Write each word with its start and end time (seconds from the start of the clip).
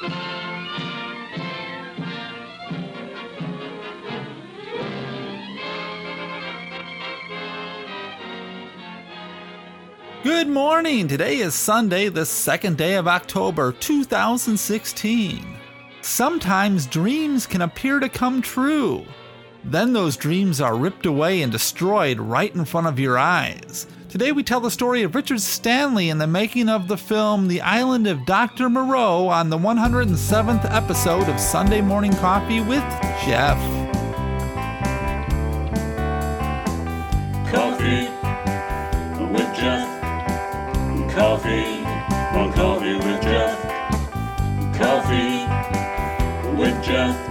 Good 0.00 0.12
morning! 10.48 11.06
Today 11.06 11.40
is 11.40 11.54
Sunday, 11.54 12.08
the 12.08 12.24
second 12.24 12.78
day 12.78 12.94
of 12.94 13.06
October 13.06 13.72
2016. 13.72 15.44
Sometimes 16.00 16.86
dreams 16.86 17.46
can 17.46 17.60
appear 17.60 18.00
to 18.00 18.08
come 18.08 18.40
true. 18.40 19.04
Then 19.64 19.92
those 19.92 20.16
dreams 20.16 20.62
are 20.62 20.76
ripped 20.76 21.04
away 21.04 21.42
and 21.42 21.52
destroyed 21.52 22.18
right 22.18 22.54
in 22.54 22.64
front 22.64 22.86
of 22.86 22.98
your 22.98 23.18
eyes. 23.18 23.86
Today 24.10 24.32
we 24.32 24.42
tell 24.42 24.58
the 24.58 24.72
story 24.72 25.04
of 25.04 25.14
Richard 25.14 25.40
Stanley 25.40 26.10
and 26.10 26.20
the 26.20 26.26
making 26.26 26.68
of 26.68 26.88
the 26.88 26.96
film 26.96 27.46
The 27.46 27.60
Island 27.60 28.08
of 28.08 28.26
Dr. 28.26 28.68
Moreau 28.68 29.28
on 29.28 29.50
the 29.50 29.56
107th 29.56 30.64
episode 30.68 31.28
of 31.28 31.38
Sunday 31.38 31.80
Morning 31.80 32.12
Coffee 32.14 32.60
with 32.60 32.82
Jeff. 33.24 33.56
Coffee 37.52 38.08
with 39.32 39.54
Jeff. 39.54 40.02
Coffee 41.14 41.84
Coffee 42.56 42.94
with 42.94 43.22
Jeff. 43.22 43.62
Coffee 44.76 45.46
with 46.60 46.84
Jeff. 46.84 47.29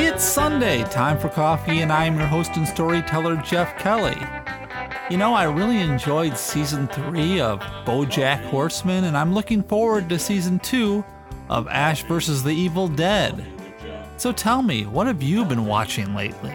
It's 0.00 0.22
Sunday, 0.22 0.84
time 0.84 1.18
for 1.18 1.28
coffee, 1.28 1.80
and 1.80 1.92
I'm 1.92 2.16
your 2.16 2.28
host 2.28 2.56
and 2.56 2.68
storyteller, 2.68 3.34
Jeff 3.38 3.76
Kelly. 3.80 4.16
You 5.10 5.16
know, 5.16 5.34
I 5.34 5.42
really 5.42 5.80
enjoyed 5.80 6.38
season 6.38 6.86
three 6.86 7.40
of 7.40 7.58
BoJack 7.84 8.44
Horseman, 8.44 9.04
and 9.04 9.16
I'm 9.16 9.34
looking 9.34 9.60
forward 9.60 10.08
to 10.08 10.18
season 10.20 10.60
two 10.60 11.04
of 11.50 11.66
Ash 11.66 12.04
vs. 12.04 12.44
the 12.44 12.52
Evil 12.52 12.86
Dead. 12.86 13.44
So 14.18 14.30
tell 14.30 14.62
me, 14.62 14.86
what 14.86 15.08
have 15.08 15.20
you 15.20 15.44
been 15.44 15.66
watching 15.66 16.14
lately? 16.14 16.54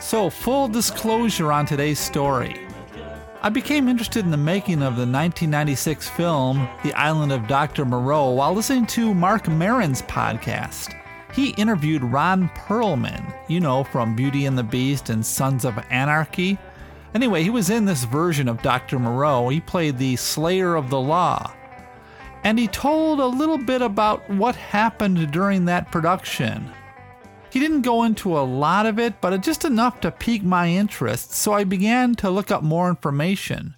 So, 0.00 0.30
full 0.30 0.68
disclosure 0.68 1.50
on 1.50 1.66
today's 1.66 1.98
story. 1.98 2.64
I 3.42 3.48
became 3.48 3.88
interested 3.88 4.24
in 4.24 4.30
the 4.30 4.36
making 4.36 4.82
of 4.82 4.94
the 4.94 5.02
1996 5.02 6.08
film 6.10 6.68
The 6.84 6.94
Island 6.94 7.32
of 7.32 7.48
Dr. 7.48 7.84
Moreau 7.84 8.30
while 8.30 8.54
listening 8.54 8.86
to 8.86 9.12
Marc 9.12 9.48
Maron's 9.48 10.02
podcast. 10.02 10.96
He 11.32 11.50
interviewed 11.50 12.04
Ron 12.04 12.50
Perlman, 12.50 13.34
you 13.48 13.60
know, 13.60 13.84
from 13.84 14.14
Beauty 14.14 14.46
and 14.46 14.56
the 14.56 14.62
Beast 14.62 15.08
and 15.08 15.24
Sons 15.24 15.64
of 15.64 15.78
Anarchy. 15.90 16.58
Anyway, 17.14 17.42
he 17.42 17.50
was 17.50 17.70
in 17.70 17.84
this 17.84 18.04
version 18.04 18.48
of 18.48 18.62
Dr. 18.62 18.98
Moreau. 18.98 19.48
He 19.48 19.60
played 19.60 19.98
the 19.98 20.16
Sayer 20.16 20.74
of 20.74 20.90
the 20.90 21.00
Law. 21.00 21.52
And 22.44 22.58
he 22.58 22.68
told 22.68 23.20
a 23.20 23.26
little 23.26 23.58
bit 23.58 23.82
about 23.82 24.28
what 24.28 24.56
happened 24.56 25.30
during 25.30 25.64
that 25.64 25.90
production. 25.90 26.70
He 27.50 27.60
didn't 27.60 27.82
go 27.82 28.04
into 28.04 28.36
a 28.36 28.40
lot 28.40 28.86
of 28.86 28.98
it, 28.98 29.20
but 29.20 29.42
just 29.42 29.64
enough 29.64 30.00
to 30.00 30.10
pique 30.10 30.42
my 30.42 30.68
interest, 30.68 31.32
so 31.32 31.52
I 31.52 31.64
began 31.64 32.14
to 32.16 32.30
look 32.30 32.50
up 32.50 32.62
more 32.62 32.88
information. 32.88 33.74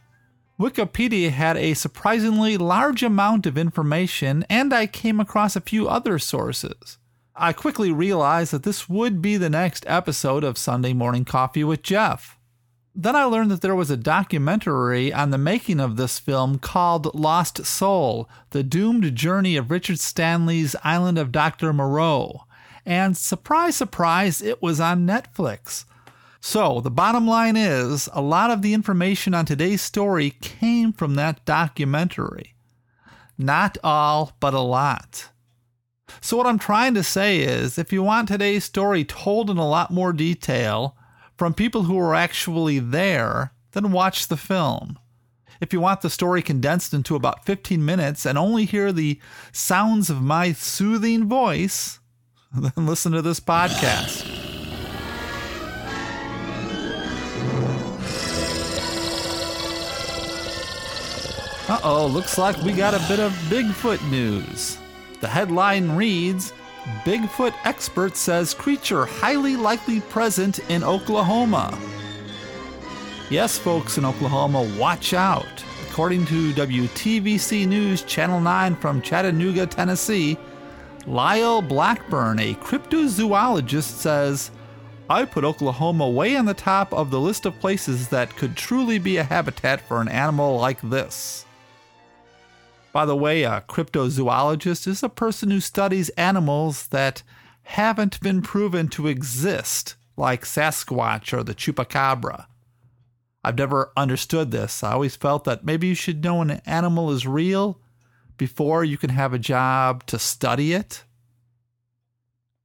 Wikipedia 0.59 1.31
had 1.31 1.57
a 1.57 1.75
surprisingly 1.75 2.57
large 2.57 3.03
amount 3.03 3.47
of 3.47 3.59
information, 3.59 4.47
and 4.49 4.73
I 4.73 4.87
came 4.87 5.19
across 5.19 5.57
a 5.57 5.61
few 5.61 5.89
other 5.89 6.21
sources. 6.21 6.99
I 7.37 7.53
quickly 7.53 7.91
realized 7.91 8.53
that 8.53 8.63
this 8.63 8.89
would 8.89 9.21
be 9.21 9.37
the 9.37 9.51
next 9.51 9.85
episode 9.89 10.45
of 10.45 10.57
Sunday 10.57 10.93
Morning 10.93 11.25
Coffee 11.25 11.65
with 11.65 11.83
Jeff. 11.83 12.39
Then 12.95 13.17
I 13.17 13.25
learned 13.25 13.51
that 13.51 13.61
there 13.61 13.75
was 13.75 13.91
a 13.91 13.97
documentary 13.97 15.13
on 15.13 15.31
the 15.31 15.39
making 15.39 15.81
of 15.81 15.97
this 15.97 16.21
film 16.21 16.61
called 16.61 17.13
Lost 17.13 17.67
Soul 17.67 18.29
The 18.51 18.63
Doomed 18.63 19.17
Journey 19.17 19.57
of 19.57 19.73
Richard 19.73 19.99
Stanley's 19.99 20.77
Island 20.85 21.19
of 21.19 21.33
Dr. 21.33 21.73
Moreau. 21.73 22.45
And 22.87 23.17
surprise, 23.17 23.75
surprise, 23.75 24.41
it 24.41 24.63
was 24.63 24.79
on 24.79 25.05
Netflix. 25.05 25.87
So, 26.41 26.81
the 26.81 26.91
bottom 26.91 27.27
line 27.27 27.57
is 27.57 28.09
a 28.13 28.23
lot 28.23 28.53
of 28.53 28.63
the 28.63 28.75
information 28.75 29.35
on 29.35 29.45
today's 29.45 29.83
story 29.83 30.31
came 30.41 30.93
from 30.93 31.17
that 31.17 31.45
documentary. 31.45 32.55
Not 33.37 33.77
all, 33.83 34.37
but 34.39 34.55
a 34.55 34.61
lot. 34.61 35.31
So, 36.21 36.37
what 36.37 36.47
I'm 36.47 36.59
trying 36.59 36.95
to 36.95 37.03
say 37.03 37.41
is 37.41 37.79
if 37.79 37.93
you 37.93 38.03
want 38.03 38.29
today's 38.29 38.65
story 38.65 39.05
told 39.05 39.51
in 39.51 39.57
a 39.57 39.69
lot 39.69 39.91
more 39.91 40.13
detail 40.13 40.97
from 41.37 41.55
people 41.55 41.85
who 41.85 41.95
were 41.95 42.15
actually 42.15 42.79
there, 42.79 43.53
then 43.73 43.93
watch 43.93 44.29
the 44.29 44.37
film. 44.37 44.99
If 45.61 45.73
you 45.73 45.81
want 45.81 46.01
the 46.01 46.11
story 46.11 46.43
condensed 46.43 46.93
into 46.93 47.17
about 47.17 47.45
15 47.45 47.85
minutes 47.85 48.27
and 48.27 48.37
only 48.37 48.65
hear 48.65 48.93
the 48.93 49.21
sounds 49.53 50.11
of 50.11 50.21
my 50.21 50.53
soothing 50.53 51.29
voice, 51.29 52.01
then 52.55 52.87
listen 52.87 53.13
to 53.13 53.23
this 53.23 53.41
podcast. 53.41 54.31
Uh 61.67 61.81
oh, 61.83 62.07
looks 62.07 62.37
like 62.37 62.59
we 62.59 62.73
got 62.73 62.93
a 62.93 63.03
bit 63.09 63.19
of 63.19 63.33
Bigfoot 63.49 64.07
news. 64.11 64.77
The 65.21 65.29
headline 65.29 65.97
reads 65.97 66.53
Bigfoot 67.05 67.55
expert 67.65 68.17
says 68.17 68.53
creature 68.53 69.07
highly 69.07 69.57
likely 69.57 70.01
present 70.01 70.59
in 70.71 70.85
Oklahoma. 70.85 71.79
Yes, 73.31 73.57
folks 73.57 73.97
in 73.97 74.05
Oklahoma, 74.05 74.63
watch 74.79 75.15
out. 75.15 75.65
According 75.89 76.27
to 76.27 76.53
WTVC 76.53 77.67
News 77.67 78.03
Channel 78.03 78.41
9 78.41 78.77
from 78.77 79.01
Chattanooga, 79.01 79.67
Tennessee, 79.67 80.37
Lyle 81.07 81.63
Blackburn, 81.63 82.39
a 82.39 82.55
cryptozoologist, 82.55 83.99
says, 83.99 84.51
I 85.09 85.25
put 85.25 85.45
Oklahoma 85.45 86.09
way 86.09 86.37
on 86.37 86.47
the 86.47 86.55
top 86.55 86.93
of 86.93 87.11
the 87.11 87.21
list 87.21 87.47
of 87.47 87.61
places 87.61 88.09
that 88.09 88.37
could 88.37 88.57
truly 88.57 88.99
be 88.99 89.19
a 89.19 89.25
habitat 89.25 89.81
for 89.83 90.01
an 90.01 90.09
animal 90.09 90.59
like 90.59 90.81
this. 90.83 91.44
By 92.95 93.05
the 93.07 93.17
way, 93.17 93.43
a 93.43 93.65
cryptozoologist 93.69 94.87
is 94.87 95.03
a 95.03 95.09
person 95.09 95.51
who 95.51 95.59
studies 95.59 96.11
animals 96.11 96.87
that 96.89 97.25
haven't 97.65 98.21
been 98.21 98.41
proven 98.41 98.87
to 98.91 99.09
exist, 99.09 99.97
like 100.17 100.45
Sasquatch 100.45 101.37
or 101.37 101.43
the 101.43 101.57
Chupacabra. 101.57 102.47
I've 103.43 103.59
never 103.59 103.91
understood 103.97 104.53
this. 104.53 104.85
I 104.85 104.93
always 104.93 105.17
felt 105.17 105.43
that 105.43 105.65
maybe 105.65 105.89
you 105.89 105.97
should 105.97 106.23
know 106.23 106.41
an 106.41 106.63
animal 106.67 107.11
is 107.11 107.27
real 107.27 107.81
before 108.37 108.85
you 108.85 108.97
can 108.97 109.11
have 109.11 109.35
a 109.35 109.41
job 109.41 110.07
to 110.07 110.17
study 110.17 110.73
it. 110.73 111.03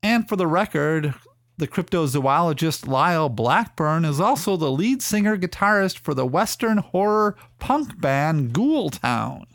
And 0.03 0.29
for 0.29 0.35
the 0.35 0.45
record, 0.45 1.15
the 1.57 1.67
cryptozoologist 1.67 2.87
Lyle 2.87 3.29
Blackburn 3.29 4.05
is 4.05 4.19
also 4.19 4.57
the 4.57 4.71
lead 4.71 5.01
singer 5.01 5.37
guitarist 5.37 5.97
for 5.97 6.13
the 6.13 6.27
Western 6.27 6.77
horror 6.77 7.35
punk 7.57 7.99
band 7.99 8.53
Ghoultown. 8.53 9.45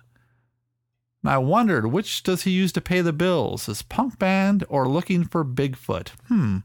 And 1.24 1.32
I 1.32 1.38
wondered 1.38 1.86
which 1.86 2.22
does 2.22 2.42
he 2.42 2.50
use 2.50 2.70
to 2.72 2.82
pay 2.82 3.00
the 3.00 3.12
bills, 3.12 3.64
his 3.64 3.80
punk 3.80 4.18
band 4.18 4.62
or 4.68 4.86
looking 4.86 5.24
for 5.24 5.42
Bigfoot? 5.42 6.10
Hmm. 6.28 6.58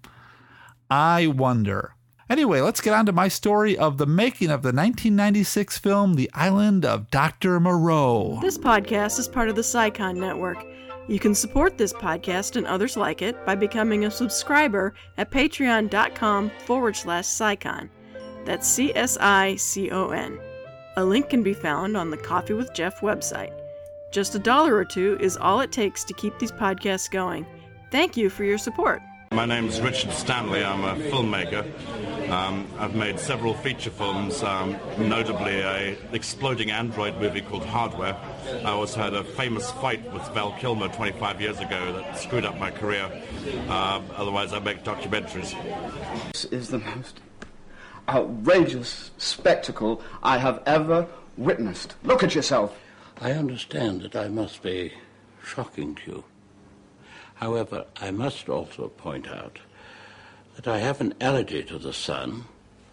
I 0.92 1.28
wonder. 1.28 1.96
Anyway, 2.30 2.60
let's 2.60 2.82
get 2.82 2.94
on 2.94 3.06
to 3.06 3.14
my 3.14 3.30
story 3.30 3.78
of 3.78 3.98
the 3.98 4.06
making 4.06 4.50
of 4.50 4.62
the 4.62 4.68
1996 4.68 5.78
film 5.78 6.16
The 6.16 6.30
Island 6.34 6.84
of 6.84 7.10
Dr. 7.10 7.62
Moreau. 7.62 8.38
This 8.42 8.58
podcast 8.58 9.18
is 9.18 9.30
part 9.30 9.48
of 9.48 9.56
the 9.56 9.62
Psycon 9.62 10.18
Network. 10.18 10.66
You 11.08 11.20
can 11.20 11.34
support 11.34 11.78
this 11.78 11.94
podcast 11.94 12.58
and 12.58 12.68
others 12.68 12.98
like 12.98 13.22
it 13.22 13.44
by 13.46 13.56
becoming 13.56 14.04
a 14.04 14.12
subscriber 14.12 14.94
at 15.18 15.32
patreon.com 15.32 16.52
forward 16.66 16.98
slash 16.98 17.26
Psycon. 17.26 17.90
That's 18.44 18.68
C 18.68 18.94
S 18.94 19.18
I 19.22 19.56
C 19.56 19.90
O 19.90 20.10
N. 20.10 20.38
A 20.98 21.06
link 21.06 21.30
can 21.30 21.44
be 21.44 21.54
found 21.54 21.96
on 21.96 22.12
the 22.12 22.18
Coffee 22.18 22.54
with 22.54 22.74
Jeff 22.74 23.00
website. 23.00 23.59
Just 24.12 24.34
a 24.34 24.40
dollar 24.40 24.76
or 24.76 24.86
two 24.86 25.18
is 25.20 25.38
all 25.38 25.60
it 25.62 25.72
takes 25.72 26.04
to 26.06 26.14
keep 26.14 26.38
these 26.40 26.52
podcasts 26.52 27.10
going. 27.10 27.46
Thank 27.92 28.18
you 28.18 28.30
for 28.30 28.44
your 28.44 28.58
support. 28.58 29.04
My 29.32 29.46
name's 29.46 29.80
Richard 29.80 30.12
Stanley. 30.12 30.64
I'm 30.64 30.84
a 30.84 30.96
filmmaker. 31.12 31.64
Um, 32.32 32.68
I've 32.80 32.96
made 32.96 33.20
several 33.20 33.54
feature 33.54 33.92
films, 33.92 34.42
um, 34.42 34.76
notably 34.98 35.60
a 35.60 35.96
exploding 36.12 36.72
android 36.72 37.20
movie 37.20 37.42
called 37.42 37.64
Hardware. 37.64 38.18
I 38.66 38.72
also 38.72 39.00
had 39.00 39.14
a 39.14 39.24
famous 39.24 39.70
fight 39.74 40.12
with 40.12 40.28
Val 40.30 40.54
Kilmer 40.54 40.88
25 40.88 41.42
years 41.42 41.60
ago 41.60 41.94
that 41.94 42.18
screwed 42.18 42.46
up 42.46 42.58
my 42.58 42.72
career. 42.72 43.08
Uh, 43.68 44.02
otherwise, 44.16 44.54
I 44.54 44.60
make 44.60 44.84
documentaries. 44.84 45.54
This 46.32 46.46
is 46.46 46.70
the 46.70 46.80
most 46.80 47.20
outrageous 48.08 49.12
spectacle 49.20 50.02
I 50.24 50.40
have 50.40 50.64
ever 50.66 51.08
witnessed. 51.38 51.94
Look 52.04 52.24
at 52.24 52.34
yourself. 52.34 52.76
I 53.22 53.32
understand 53.34 54.02
that 54.02 54.16
I 54.16 54.30
must 54.30 54.64
be 54.64 54.94
shocking 55.44 55.96
to 55.96 56.12
you. 56.12 56.24
However, 57.36 57.86
I 58.00 58.12
must 58.12 58.48
also 58.48 58.88
point 58.88 59.28
out 59.28 59.60
that 60.56 60.68
I 60.68 60.80
have 60.80 61.02
an 61.02 61.14
allergy 61.20 61.64
to 61.64 61.78
the 61.78 61.92
sun, 61.94 62.46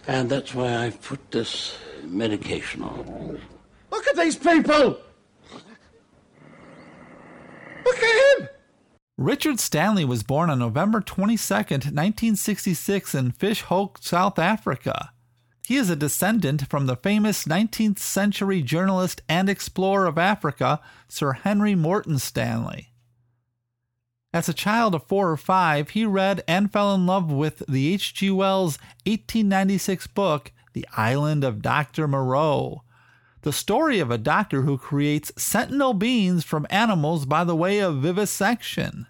and 0.07 0.29
that's 0.29 0.53
why 0.55 0.77
I've 0.77 1.01
put 1.01 1.31
this 1.31 1.79
medication 2.03 2.83
on. 2.83 3.41
Look 3.91 4.07
at 4.09 4.17
these 4.17 4.37
people! 4.37 4.99
Look 7.85 8.03
at 8.03 8.39
him! 8.41 8.49
Richard 9.17 9.61
Stanley 9.61 10.05
was 10.05 10.25
born 10.25 10.51
on 10.51 10.59
November 10.59 11.01
22, 11.01 11.55
1966, 11.55 13.15
in 13.15 13.31
Fish 13.31 13.63
Hoek, 13.63 13.99
South 14.01 14.39
Africa. 14.39 15.13
He 15.67 15.75
is 15.79 15.91
a 15.91 15.97
descendant 15.97 16.69
from 16.69 16.87
the 16.87 16.95
famous 16.95 17.45
19th 17.45 17.99
century 17.99 18.63
journalist 18.63 19.21
and 19.29 19.49
explorer 19.49 20.07
of 20.07 20.17
Africa, 20.17 20.81
Sir 21.09 21.33
Henry 21.33 21.75
Morton 21.75 22.21
Stanley. 22.21 22.93
As 24.33 24.49
a 24.49 24.55
child 24.55 24.95
of 24.95 25.09
four 25.09 25.29
or 25.29 25.37
five, 25.37 25.91
he 25.91 26.07
read 26.07 26.45
and 26.47 26.73
fell 26.73 26.95
in 26.95 27.05
love 27.05 27.33
with 27.33 27.65
the 27.69 27.93
H.G. 27.95 28.31
Wells 28.31 28.79
1896 29.07 30.07
book, 30.07 30.53
The 30.73 30.87
Island 30.97 31.43
of 31.43 31.63
Dr. 31.63 32.07
Moreau, 32.07 32.85
the 33.43 33.53
story 33.53 33.99
of 33.99 34.13
a 34.13 34.19
doctor 34.19 34.63
who 34.63 34.79
creates 34.79 35.33
sentinel 35.37 35.95
beings 35.95 36.45
from 36.45 36.69
animals 36.71 37.27
by 37.27 37.43
the 37.43 37.57
way 37.57 37.81
of 37.81 37.97
vivisection. 37.97 39.09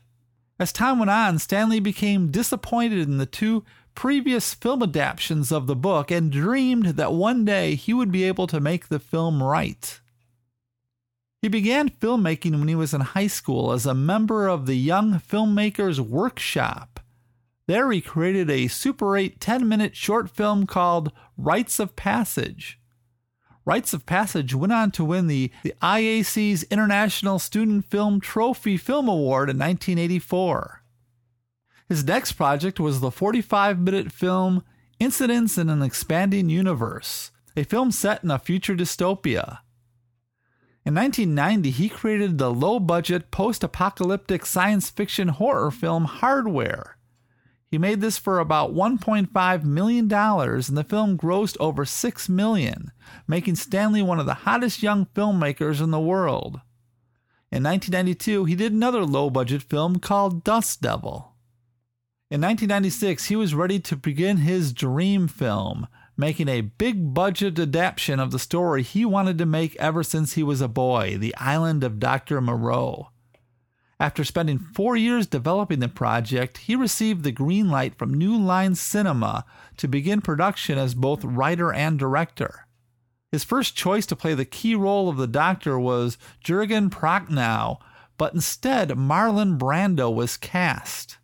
As 0.58 0.73
time 0.73 1.00
went 1.00 1.11
on, 1.11 1.38
Stanley 1.38 1.81
became 1.81 2.31
disappointed 2.31 3.00
in 3.00 3.19
the 3.19 3.26
two 3.26 3.62
previous 3.96 4.54
film 4.54 4.82
adaptations 4.82 5.50
of 5.50 5.66
the 5.66 5.75
book 5.75 6.12
and 6.12 6.31
dreamed 6.31 6.87
that 6.87 7.12
one 7.12 7.44
day 7.44 7.75
he 7.75 7.93
would 7.93 8.12
be 8.12 8.22
able 8.22 8.46
to 8.46 8.60
make 8.60 8.87
the 8.87 9.00
film 9.00 9.43
right. 9.43 10.00
He 11.43 11.48
began 11.48 11.88
filmmaking 11.88 12.58
when 12.58 12.69
he 12.69 12.75
was 12.75 12.94
in 12.94 13.00
high 13.00 13.26
school 13.26 13.72
as 13.72 13.87
a 13.87 13.94
member 13.94 14.46
of 14.46 14.66
the 14.66 14.76
Young 14.76 15.14
Filmmakers 15.14 15.98
Workshop. 15.98 17.00
There, 17.66 17.90
he 17.90 18.00
created 18.00 18.48
a 18.48 18.69
Super 18.69 19.16
8 19.16 19.40
10 19.40 19.69
minute 19.69 19.96
short 19.96 20.31
film 20.31 20.66
called 20.66 21.10
Rites 21.37 21.81
of 21.81 21.96
Passage. 21.96 22.78
Rites 23.64 23.93
of 23.93 24.06
Passage 24.06 24.54
went 24.54 24.72
on 24.72 24.93
to 24.93 25.04
win 25.04 25.26
the, 25.26 25.50
the 25.64 25.75
IAC's 25.82 26.62
International 26.64 27.40
Student 27.40 27.87
Film 27.87 28.20
Trophy 28.20 28.76
Film 28.76 29.08
Award 29.08 29.50
in 29.50 29.58
1984. 29.58 30.82
His 31.88 32.04
next 32.04 32.32
project 32.32 32.80
was 32.80 33.00
the 33.00 33.10
45 33.10 33.78
minute 33.78 34.10
film 34.10 34.64
Incidents 34.98 35.58
in 35.58 35.68
an 35.68 35.82
Expanding 35.82 36.48
Universe, 36.48 37.30
a 37.54 37.64
film 37.64 37.90
set 37.90 38.24
in 38.24 38.30
a 38.30 38.38
future 38.38 38.74
dystopia. 38.74 39.58
In 40.86 40.94
1990, 40.94 41.70
he 41.70 41.88
created 41.88 42.38
the 42.38 42.50
low 42.50 42.80
budget 42.80 43.30
post 43.30 43.62
apocalyptic 43.62 44.46
science 44.46 44.88
fiction 44.88 45.28
horror 45.28 45.70
film 45.70 46.06
Hardware. 46.06 46.96
He 47.68 47.76
made 47.76 48.00
this 48.00 48.16
for 48.16 48.38
about 48.38 48.72
$1.5 48.72 49.64
million, 49.64 50.10
and 50.10 50.78
the 50.78 50.86
film 50.88 51.18
grossed 51.18 51.56
over 51.60 51.84
6 51.84 52.28
million, 52.28 52.90
making 53.28 53.56
Stanley 53.56 54.00
one 54.00 54.18
of 54.18 54.26
the 54.26 54.34
hottest 54.34 54.82
young 54.82 55.06
filmmakers 55.06 55.82
in 55.82 55.90
the 55.90 56.00
world. 56.00 56.60
In 57.52 57.62
1992, 57.62 58.46
he 58.46 58.54
did 58.54 58.72
another 58.72 59.04
low 59.04 59.28
budget 59.28 59.62
film 59.62 59.98
called 59.98 60.42
Dust 60.42 60.80
Devil. 60.80 61.35
In 62.28 62.40
1996, 62.40 63.26
he 63.26 63.37
was 63.37 63.55
ready 63.55 63.78
to 63.78 63.94
begin 63.94 64.38
his 64.38 64.73
dream 64.73 65.28
film, 65.28 65.87
making 66.17 66.49
a 66.49 66.62
big 66.62 67.14
budget 67.14 67.56
adaptation 67.56 68.19
of 68.19 68.32
the 68.32 68.40
story 68.40 68.82
he 68.82 69.05
wanted 69.05 69.38
to 69.38 69.46
make 69.46 69.76
ever 69.76 70.02
since 70.02 70.32
he 70.32 70.43
was 70.43 70.61
a 70.61 70.67
boy 70.67 71.17
The 71.17 71.37
Island 71.37 71.84
of 71.84 72.00
Dr. 72.00 72.40
Moreau. 72.40 73.11
After 74.00 74.25
spending 74.25 74.58
four 74.58 74.96
years 74.96 75.28
developing 75.28 75.78
the 75.78 75.87
project, 75.87 76.58
he 76.58 76.75
received 76.75 77.23
the 77.23 77.31
green 77.31 77.70
light 77.70 77.94
from 77.94 78.12
New 78.12 78.37
Line 78.37 78.75
Cinema 78.75 79.44
to 79.76 79.87
begin 79.87 80.20
production 80.20 80.79
as 80.79 80.96
both 80.96 81.22
writer 81.22 81.72
and 81.72 81.96
director. 81.96 82.67
His 83.31 83.44
first 83.44 83.76
choice 83.76 84.05
to 84.06 84.17
play 84.17 84.34
the 84.34 84.44
key 84.44 84.75
role 84.75 85.08
of 85.08 85.17
the 85.17 85.29
Doctor 85.29 85.79
was 85.79 86.19
Jurgen 86.43 86.90
Prochnow, 86.90 87.79
but 88.19 88.34
instead 88.34 88.88
Marlon 88.88 89.58
Brando 89.58 90.12
was 90.12 90.37
cast. 90.37 91.19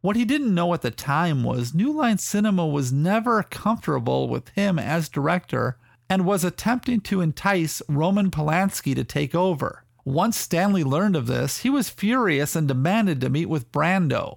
What 0.00 0.16
he 0.16 0.24
didn't 0.24 0.54
know 0.54 0.72
at 0.74 0.82
the 0.82 0.92
time 0.92 1.42
was 1.42 1.74
New 1.74 1.92
Line 1.92 2.18
Cinema 2.18 2.66
was 2.66 2.92
never 2.92 3.42
comfortable 3.42 4.28
with 4.28 4.48
him 4.50 4.78
as 4.78 5.08
director 5.08 5.76
and 6.08 6.24
was 6.24 6.44
attempting 6.44 7.00
to 7.02 7.20
entice 7.20 7.82
Roman 7.88 8.30
Polanski 8.30 8.94
to 8.94 9.04
take 9.04 9.34
over. 9.34 9.84
Once 10.04 10.38
Stanley 10.38 10.84
learned 10.84 11.16
of 11.16 11.26
this, 11.26 11.58
he 11.58 11.70
was 11.70 11.90
furious 11.90 12.54
and 12.54 12.68
demanded 12.68 13.20
to 13.20 13.28
meet 13.28 13.46
with 13.46 13.70
Brando. 13.72 14.36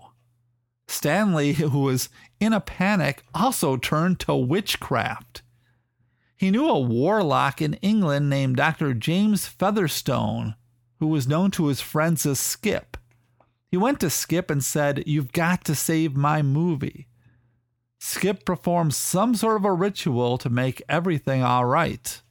Stanley, 0.87 1.53
who 1.53 1.79
was 1.79 2.09
in 2.39 2.53
a 2.53 2.59
panic, 2.59 3.23
also 3.33 3.77
turned 3.77 4.19
to 4.21 4.35
witchcraft. 4.35 5.43
He 6.35 6.49
knew 6.49 6.67
a 6.67 6.79
warlock 6.79 7.61
in 7.61 7.75
England 7.75 8.29
named 8.29 8.57
Dr. 8.57 8.95
James 8.95 9.45
Featherstone, 9.45 10.55
who 10.99 11.07
was 11.07 11.27
known 11.27 11.51
to 11.51 11.67
his 11.67 11.81
friends 11.81 12.25
as 12.25 12.39
Skip. 12.39 12.97
He 13.71 13.77
went 13.77 14.01
to 14.01 14.09
Skip 14.09 14.51
and 14.51 14.61
said, 14.61 15.05
You've 15.07 15.31
got 15.31 15.63
to 15.63 15.75
save 15.75 16.13
my 16.13 16.41
movie. 16.41 17.07
Skip 17.99 18.45
performed 18.45 18.93
some 18.93 19.33
sort 19.33 19.55
of 19.55 19.63
a 19.63 19.71
ritual 19.71 20.37
to 20.39 20.49
make 20.49 20.81
everything 20.89 21.41
all 21.41 21.63
right. 21.63 22.21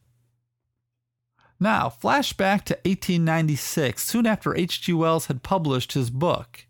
Now, 1.58 1.88
flashback 1.88 2.64
to 2.64 2.75
1896, 2.84 4.04
soon 4.04 4.26
after 4.26 4.54
H.G. 4.54 4.92
Wells 4.92 5.26
had 5.26 5.42
published 5.42 5.94
his 5.94 6.10
book. 6.10 6.66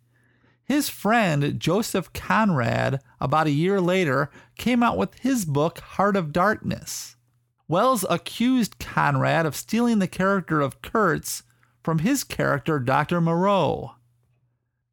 His 0.62 0.88
friend 0.88 1.58
Joseph 1.58 2.12
Conrad, 2.12 3.00
about 3.20 3.48
a 3.48 3.52
year 3.52 3.80
later, 3.80 4.30
came 4.56 4.84
out 4.84 4.96
with 4.96 5.18
his 5.18 5.44
book, 5.44 5.80
Heart 5.80 6.14
of 6.14 6.32
Darkness. 6.32 7.16
Wells 7.66 8.04
accused 8.08 8.78
Conrad 8.78 9.46
of 9.46 9.56
stealing 9.56 9.98
the 9.98 10.06
character 10.06 10.60
of 10.60 10.80
Kurtz 10.80 11.42
from 11.82 12.00
his 12.00 12.22
character, 12.22 12.78
Dr. 12.78 13.20
Moreau. 13.20 13.94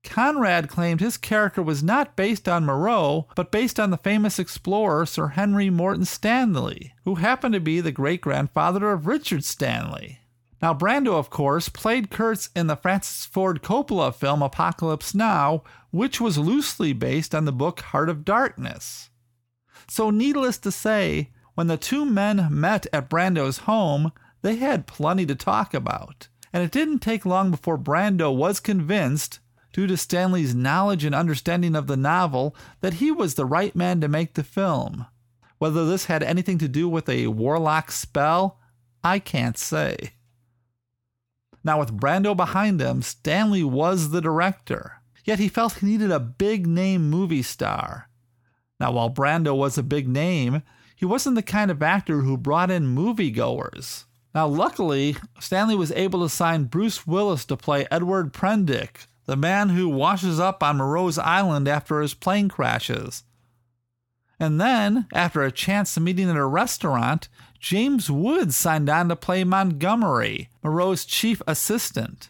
Conrad 0.07 0.69
claimed 0.69 0.99
his 0.99 1.17
character 1.17 1.61
was 1.61 1.83
not 1.83 2.15
based 2.15 2.49
on 2.49 2.65
Moreau, 2.65 3.27
but 3.35 3.51
based 3.51 3.79
on 3.79 3.91
the 3.91 3.97
famous 3.97 4.39
explorer 4.39 5.05
Sir 5.05 5.27
Henry 5.27 5.69
Morton 5.69 6.05
Stanley, 6.05 6.93
who 7.03 7.15
happened 7.15 7.53
to 7.53 7.59
be 7.59 7.79
the 7.79 7.91
great 7.91 8.21
grandfather 8.21 8.91
of 8.91 9.05
Richard 9.05 9.43
Stanley. 9.43 10.19
Now, 10.61 10.73
Brando, 10.73 11.13
of 11.13 11.29
course, 11.29 11.69
played 11.69 12.09
Kurtz 12.09 12.49
in 12.55 12.67
the 12.67 12.75
Francis 12.75 13.25
Ford 13.25 13.61
Coppola 13.61 14.13
film 14.13 14.41
Apocalypse 14.41 15.13
Now, 15.13 15.63
which 15.91 16.19
was 16.19 16.37
loosely 16.37 16.93
based 16.93 17.35
on 17.35 17.45
the 17.45 17.51
book 17.51 17.81
Heart 17.81 18.09
of 18.09 18.25
Darkness. 18.25 19.09
So, 19.87 20.09
needless 20.09 20.57
to 20.59 20.71
say, 20.71 21.29
when 21.53 21.67
the 21.67 21.77
two 21.77 22.05
men 22.05 22.47
met 22.49 22.87
at 22.91 23.09
Brando's 23.09 23.59
home, 23.59 24.11
they 24.41 24.55
had 24.55 24.87
plenty 24.87 25.25
to 25.27 25.35
talk 25.35 25.73
about. 25.73 26.27
And 26.51 26.63
it 26.63 26.71
didn't 26.71 26.99
take 26.99 27.25
long 27.25 27.51
before 27.51 27.77
Brando 27.77 28.35
was 28.35 28.59
convinced 28.59 29.39
due 29.77 29.85
to 29.85 29.95
Stanley's 29.95 30.55
knowledge 30.55 31.03
and 31.03 31.13
understanding 31.13 31.75
of 31.75 31.85
the 31.85 31.95
novel, 31.95 32.55
that 32.81 32.95
he 32.95 33.11
was 33.11 33.35
the 33.35 33.45
right 33.45 33.75
man 33.75 34.01
to 34.01 34.07
make 34.07 34.33
the 34.33 34.43
film. 34.43 35.05
Whether 35.59 35.85
this 35.85 36.05
had 36.05 36.23
anything 36.23 36.57
to 36.57 36.67
do 36.67 36.89
with 36.89 37.07
a 37.07 37.27
warlock 37.27 37.91
spell, 37.91 38.59
I 39.03 39.19
can't 39.19 39.55
say. 39.55 40.13
Now, 41.63 41.77
with 41.77 41.95
Brando 41.95 42.35
behind 42.35 42.81
him, 42.81 43.03
Stanley 43.03 43.63
was 43.63 44.09
the 44.09 44.19
director, 44.19 44.93
yet 45.25 45.37
he 45.37 45.47
felt 45.47 45.73
he 45.73 45.85
needed 45.85 46.09
a 46.09 46.19
big 46.19 46.65
name 46.65 47.07
movie 47.11 47.43
star. 47.43 48.09
Now, 48.79 48.93
while 48.93 49.11
Brando 49.11 49.55
was 49.55 49.77
a 49.77 49.83
big 49.83 50.07
name, 50.07 50.63
he 50.95 51.05
wasn't 51.05 51.35
the 51.35 51.43
kind 51.43 51.69
of 51.69 51.83
actor 51.83 52.21
who 52.21 52.35
brought 52.35 52.71
in 52.71 52.95
moviegoers. 52.95 54.05
Now, 54.33 54.47
luckily, 54.47 55.17
Stanley 55.39 55.75
was 55.75 55.91
able 55.91 56.23
to 56.23 56.29
sign 56.29 56.63
Bruce 56.63 57.05
Willis 57.05 57.45
to 57.45 57.55
play 57.55 57.85
Edward 57.91 58.33
Prendick, 58.33 59.05
the 59.27 59.35
man 59.35 59.69
who 59.69 59.89
washes 59.89 60.39
up 60.39 60.63
on 60.63 60.77
Moreau's 60.77 61.19
Island 61.19 61.67
after 61.67 62.01
his 62.01 62.13
plane 62.13 62.49
crashes. 62.49 63.23
And 64.39 64.59
then, 64.59 65.07
after 65.13 65.43
a 65.43 65.51
chance 65.51 65.99
meeting 65.99 66.29
at 66.29 66.37
a 66.37 66.45
restaurant, 66.45 67.27
James 67.59 68.09
Woods 68.09 68.55
signed 68.55 68.89
on 68.89 69.09
to 69.09 69.15
play 69.15 69.43
Montgomery, 69.43 70.49
Moreau's 70.63 71.05
chief 71.05 71.41
assistant. 71.45 72.29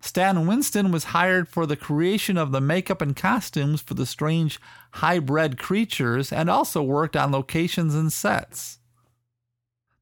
Stan 0.00 0.46
Winston 0.46 0.90
was 0.90 1.04
hired 1.04 1.48
for 1.48 1.66
the 1.66 1.76
creation 1.76 2.36
of 2.36 2.50
the 2.50 2.60
makeup 2.60 3.02
and 3.02 3.14
costumes 3.14 3.80
for 3.80 3.94
the 3.94 4.06
strange 4.06 4.58
hybrid 4.94 5.58
creatures 5.58 6.32
and 6.32 6.48
also 6.48 6.82
worked 6.82 7.16
on 7.16 7.30
locations 7.30 7.94
and 7.94 8.12
sets. 8.12 8.78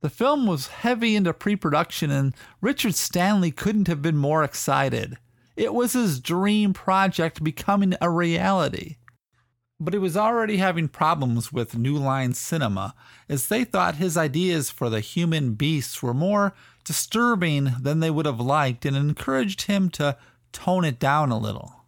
The 0.00 0.08
film 0.08 0.46
was 0.46 0.68
heavy 0.68 1.16
into 1.16 1.34
pre 1.34 1.56
production, 1.56 2.10
and 2.10 2.34
Richard 2.62 2.94
Stanley 2.94 3.50
couldn't 3.50 3.88
have 3.88 4.00
been 4.00 4.16
more 4.16 4.42
excited. 4.42 5.18
It 5.56 5.74
was 5.74 5.92
his 5.92 6.20
dream 6.20 6.72
project 6.72 7.44
becoming 7.44 7.94
a 8.00 8.10
reality. 8.10 8.96
But 9.78 9.94
he 9.94 9.98
was 9.98 10.16
already 10.16 10.58
having 10.58 10.88
problems 10.88 11.52
with 11.52 11.76
New 11.76 11.96
Line 11.96 12.34
Cinema, 12.34 12.94
as 13.28 13.48
they 13.48 13.64
thought 13.64 13.96
his 13.96 14.16
ideas 14.16 14.70
for 14.70 14.90
the 14.90 15.00
human 15.00 15.54
beasts 15.54 16.02
were 16.02 16.14
more 16.14 16.54
disturbing 16.84 17.72
than 17.80 18.00
they 18.00 18.10
would 18.10 18.26
have 18.26 18.40
liked 18.40 18.84
and 18.84 18.96
encouraged 18.96 19.62
him 19.62 19.88
to 19.90 20.16
tone 20.52 20.84
it 20.84 20.98
down 20.98 21.30
a 21.30 21.38
little. 21.38 21.84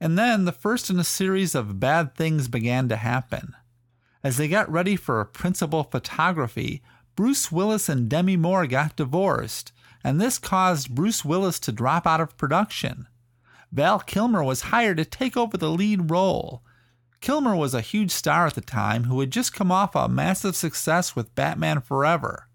And 0.00 0.18
then 0.18 0.44
the 0.44 0.52
first 0.52 0.90
in 0.90 0.98
a 0.98 1.04
series 1.04 1.54
of 1.54 1.80
bad 1.80 2.14
things 2.14 2.48
began 2.48 2.88
to 2.88 2.96
happen. 2.96 3.54
As 4.22 4.36
they 4.36 4.48
got 4.48 4.70
ready 4.70 4.96
for 4.96 5.24
principal 5.24 5.84
photography, 5.84 6.82
Bruce 7.14 7.50
Willis 7.50 7.88
and 7.88 8.08
Demi 8.08 8.36
Moore 8.36 8.66
got 8.66 8.96
divorced, 8.96 9.72
and 10.04 10.20
this 10.20 10.38
caused 10.38 10.94
Bruce 10.94 11.24
Willis 11.24 11.58
to 11.60 11.72
drop 11.72 12.06
out 12.06 12.20
of 12.20 12.36
production. 12.36 13.06
Val 13.72 14.00
Kilmer 14.00 14.42
was 14.42 14.62
hired 14.62 14.96
to 14.96 15.04
take 15.04 15.36
over 15.36 15.56
the 15.56 15.70
lead 15.70 16.10
role. 16.10 16.62
Kilmer 17.20 17.56
was 17.56 17.74
a 17.74 17.80
huge 17.80 18.10
star 18.10 18.46
at 18.46 18.54
the 18.54 18.60
time 18.60 19.04
who 19.04 19.20
had 19.20 19.30
just 19.30 19.52
come 19.52 19.72
off 19.72 19.94
a 19.94 20.08
massive 20.08 20.54
success 20.54 21.16
with 21.16 21.34
Batman 21.34 21.80
Forever. 21.80 22.48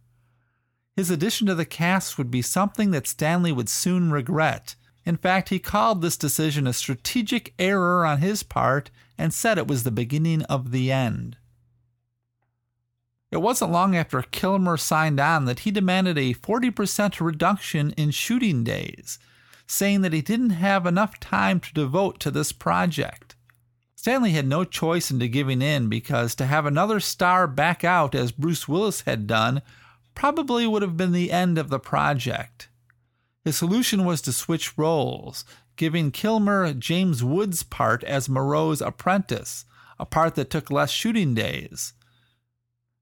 His 0.95 1.09
addition 1.09 1.47
to 1.47 1.55
the 1.55 1.65
cast 1.65 2.17
would 2.17 2.31
be 2.31 2.41
something 2.41 2.91
that 2.91 3.07
Stanley 3.07 3.51
would 3.51 3.69
soon 3.69 4.11
regret. 4.11 4.75
In 5.05 5.17
fact, 5.17 5.49
he 5.49 5.59
called 5.59 6.01
this 6.01 6.17
decision 6.17 6.67
a 6.67 6.73
strategic 6.73 7.53
error 7.57 8.05
on 8.05 8.19
his 8.19 8.43
part 8.43 8.91
and 9.17 9.33
said 9.33 9.57
it 9.57 9.67
was 9.67 9.83
the 9.83 9.91
beginning 9.91 10.43
of 10.43 10.71
the 10.71 10.91
end. 10.91 11.37
It 13.31 13.41
wasn't 13.41 13.71
long 13.71 13.95
after 13.95 14.21
Kilmer 14.21 14.75
signed 14.75 15.19
on 15.19 15.45
that 15.45 15.59
he 15.59 15.71
demanded 15.71 16.17
a 16.17 16.33
40% 16.33 17.21
reduction 17.21 17.91
in 17.91 18.11
shooting 18.11 18.65
days, 18.65 19.19
saying 19.65 20.01
that 20.01 20.11
he 20.11 20.21
didn't 20.21 20.49
have 20.49 20.85
enough 20.85 21.17
time 21.19 21.61
to 21.61 21.73
devote 21.73 22.19
to 22.19 22.31
this 22.31 22.51
project. 22.51 23.35
Stanley 23.95 24.31
had 24.31 24.47
no 24.47 24.65
choice 24.65 25.11
into 25.11 25.27
giving 25.27 25.61
in 25.61 25.87
because 25.87 26.35
to 26.35 26.45
have 26.45 26.65
another 26.65 26.99
star 26.99 27.47
back 27.47 27.83
out 27.85 28.15
as 28.15 28.31
Bruce 28.33 28.67
Willis 28.67 29.01
had 29.01 29.27
done 29.27 29.61
probably 30.13 30.67
would 30.67 30.81
have 30.81 30.97
been 30.97 31.13
the 31.13 31.31
end 31.31 31.57
of 31.57 31.69
the 31.69 31.79
project. 31.79 32.67
His 33.45 33.55
solution 33.55 34.03
was 34.03 34.21
to 34.23 34.33
switch 34.33 34.77
roles, 34.77 35.45
giving 35.77 36.11
Kilmer 36.11 36.73
James 36.73 37.23
Woods' 37.23 37.63
part 37.63 38.03
as 38.03 38.27
Moreau's 38.27 38.81
apprentice, 38.81 39.65
a 39.99 40.05
part 40.05 40.35
that 40.35 40.49
took 40.49 40.69
less 40.69 40.91
shooting 40.91 41.33
days. 41.33 41.93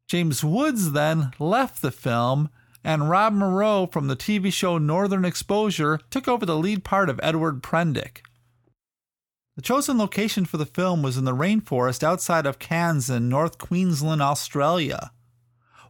James 0.10 0.44
Woods 0.44 0.94
then 0.94 1.34
left 1.38 1.84
the 1.84 1.92
film, 1.92 2.50
and 2.84 3.12
Rob 3.12 3.32
Morrow 3.32 3.86
from 3.86 4.08
the 4.08 4.16
TV 4.16 4.52
show 4.52 4.80
Northern 4.80 5.24
Exposure 5.24 6.00
took 6.10 6.28
over 6.28 6.48
the 6.48 6.58
lead 6.58 6.84
part 6.84 7.12
of 7.12 7.20
Edward 7.22 7.62
Prendick. 7.62 8.22
The 9.56 9.62
chosen 9.62 10.00
location 10.00 10.46
for 10.46 10.58
the 10.58 10.66
film 10.66 11.04
was 11.04 11.16
in 11.16 11.26
the 11.26 11.36
rainforest 11.36 12.02
outside 12.02 12.48
of 12.48 12.58
Cairns 12.58 13.12
in 13.12 13.30
North 13.30 13.60
Queensland, 13.60 14.20
Australia. 14.20 15.12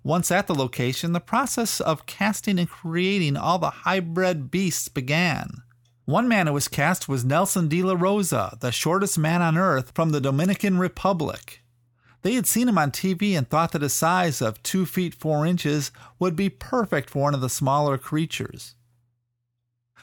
Once 0.03 0.31
at 0.31 0.47
the 0.47 0.55
location, 0.55 1.13
the 1.13 1.21
process 1.21 1.79
of 1.79 2.05
casting 2.05 2.59
and 2.59 2.69
creating 2.69 3.37
all 3.37 3.57
the 3.57 3.69
hybrid 3.69 4.51
beasts 4.51 4.89
began. 4.89 5.63
One 6.03 6.27
man 6.27 6.47
who 6.47 6.53
was 6.53 6.67
cast 6.67 7.07
was 7.07 7.23
Nelson 7.23 7.69
de 7.69 7.81
la 7.83 7.95
Rosa, 7.97 8.57
the 8.59 8.73
shortest 8.73 9.17
man 9.17 9.41
on 9.41 9.57
earth 9.57 9.93
from 9.95 10.09
the 10.09 10.19
Dominican 10.19 10.77
Republic. 10.77 11.58
They 12.21 12.33
had 12.33 12.45
seen 12.45 12.67
him 12.67 12.77
on 12.77 12.91
TV 12.91 13.37
and 13.37 13.49
thought 13.49 13.71
that 13.71 13.83
a 13.83 13.89
size 13.89 14.41
of 14.41 14.61
2 14.63 14.85
feet 14.85 15.13
4 15.13 15.45
inches 15.45 15.91
would 16.19 16.35
be 16.35 16.49
perfect 16.49 17.09
for 17.09 17.23
one 17.23 17.33
of 17.33 17.41
the 17.41 17.49
smaller 17.49 17.97
creatures. 17.97 18.75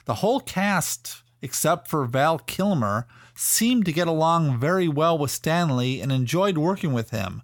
The 0.06 0.14
whole 0.14 0.40
cast, 0.40 1.22
except 1.42 1.88
for 1.88 2.04
Val 2.06 2.38
Kilmer, 2.38 3.06
seemed 3.34 3.84
to 3.84 3.92
get 3.92 4.08
along 4.08 4.58
very 4.58 4.88
well 4.88 5.18
with 5.18 5.30
Stanley 5.30 6.00
and 6.00 6.10
enjoyed 6.10 6.56
working 6.56 6.92
with 6.92 7.10
him, 7.10 7.42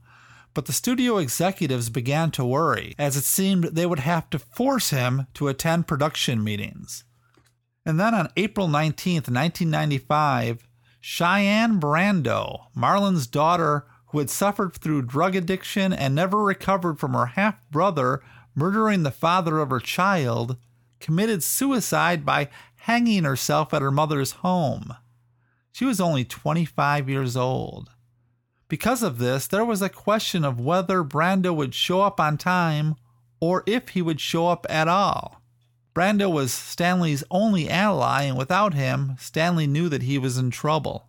but 0.55 0.67
the 0.67 0.73
studio 0.73 1.19
executives 1.19 1.91
began 1.91 2.31
to 2.31 2.45
worry, 2.45 2.95
as 2.99 3.17
it 3.17 3.25
seemed 3.25 3.65
they 3.65 3.87
would 3.87 4.01
have 4.01 4.31
to 4.31 4.39
force 4.39 4.91
him 4.91 5.27
to 5.35 5.49
attend 5.49 5.87
production 5.87 6.43
meetings. 6.43 7.05
And 7.85 7.99
then 7.99 8.15
on 8.15 8.31
April 8.37 8.69
19, 8.69 9.15
1995, 9.15 10.69
Cheyenne 11.01 11.81
Brando, 11.81 12.67
Marlon's 12.75 13.27
daughter 13.27 13.87
who 14.13 14.19
had 14.19 14.31
suffered 14.31 14.75
through 14.75 15.03
drug 15.03 15.35
addiction 15.35 15.93
and 15.93 16.15
never 16.15 16.43
recovered 16.43 16.99
from 17.01 17.15
her 17.15 17.27
half 17.27 17.69
brother 17.71 18.23
murdering 18.55 19.03
the 19.03 19.11
father 19.11 19.59
of 19.59 19.71
her 19.71 19.81
child, 19.81 20.57
committed 21.01 21.43
suicide 21.43 22.25
by 22.25 22.49
hanging 22.77 23.25
herself 23.25 23.73
at 23.73 23.83
her 23.83 23.91
mother's 23.91 24.33
home. 24.33 24.95
She 25.73 25.87
was 25.87 26.01
only 26.01 26.25
25 26.25 27.09
years 27.09 27.37
old. 27.37 27.91
Because 28.69 29.03
of 29.03 29.19
this, 29.19 29.47
there 29.47 29.65
was 29.65 29.83
a 29.83 29.89
question 29.89 30.45
of 30.45 30.61
whether 30.61 31.03
Brando 31.03 31.55
would 31.55 31.75
show 31.75 32.03
up 32.03 32.21
on 32.21 32.37
time 32.37 32.95
or 33.41 33.65
if 33.67 33.91
he 33.91 34.03
would 34.03 34.21
show 34.21 34.49
up 34.49 34.67
at 34.69 34.89
all. 34.89 35.43
Brando 35.95 36.31
was 36.31 36.53
Stanley's 36.53 37.25
only 37.31 37.69
ally, 37.69 38.23
and 38.23 38.39
without 38.39 38.73
him, 38.73 39.17
Stanley 39.19 39.67
knew 39.67 39.89
that 39.89 40.03
he 40.03 40.17
was 40.17 40.39
in 40.39 40.51
trouble. 40.51 41.07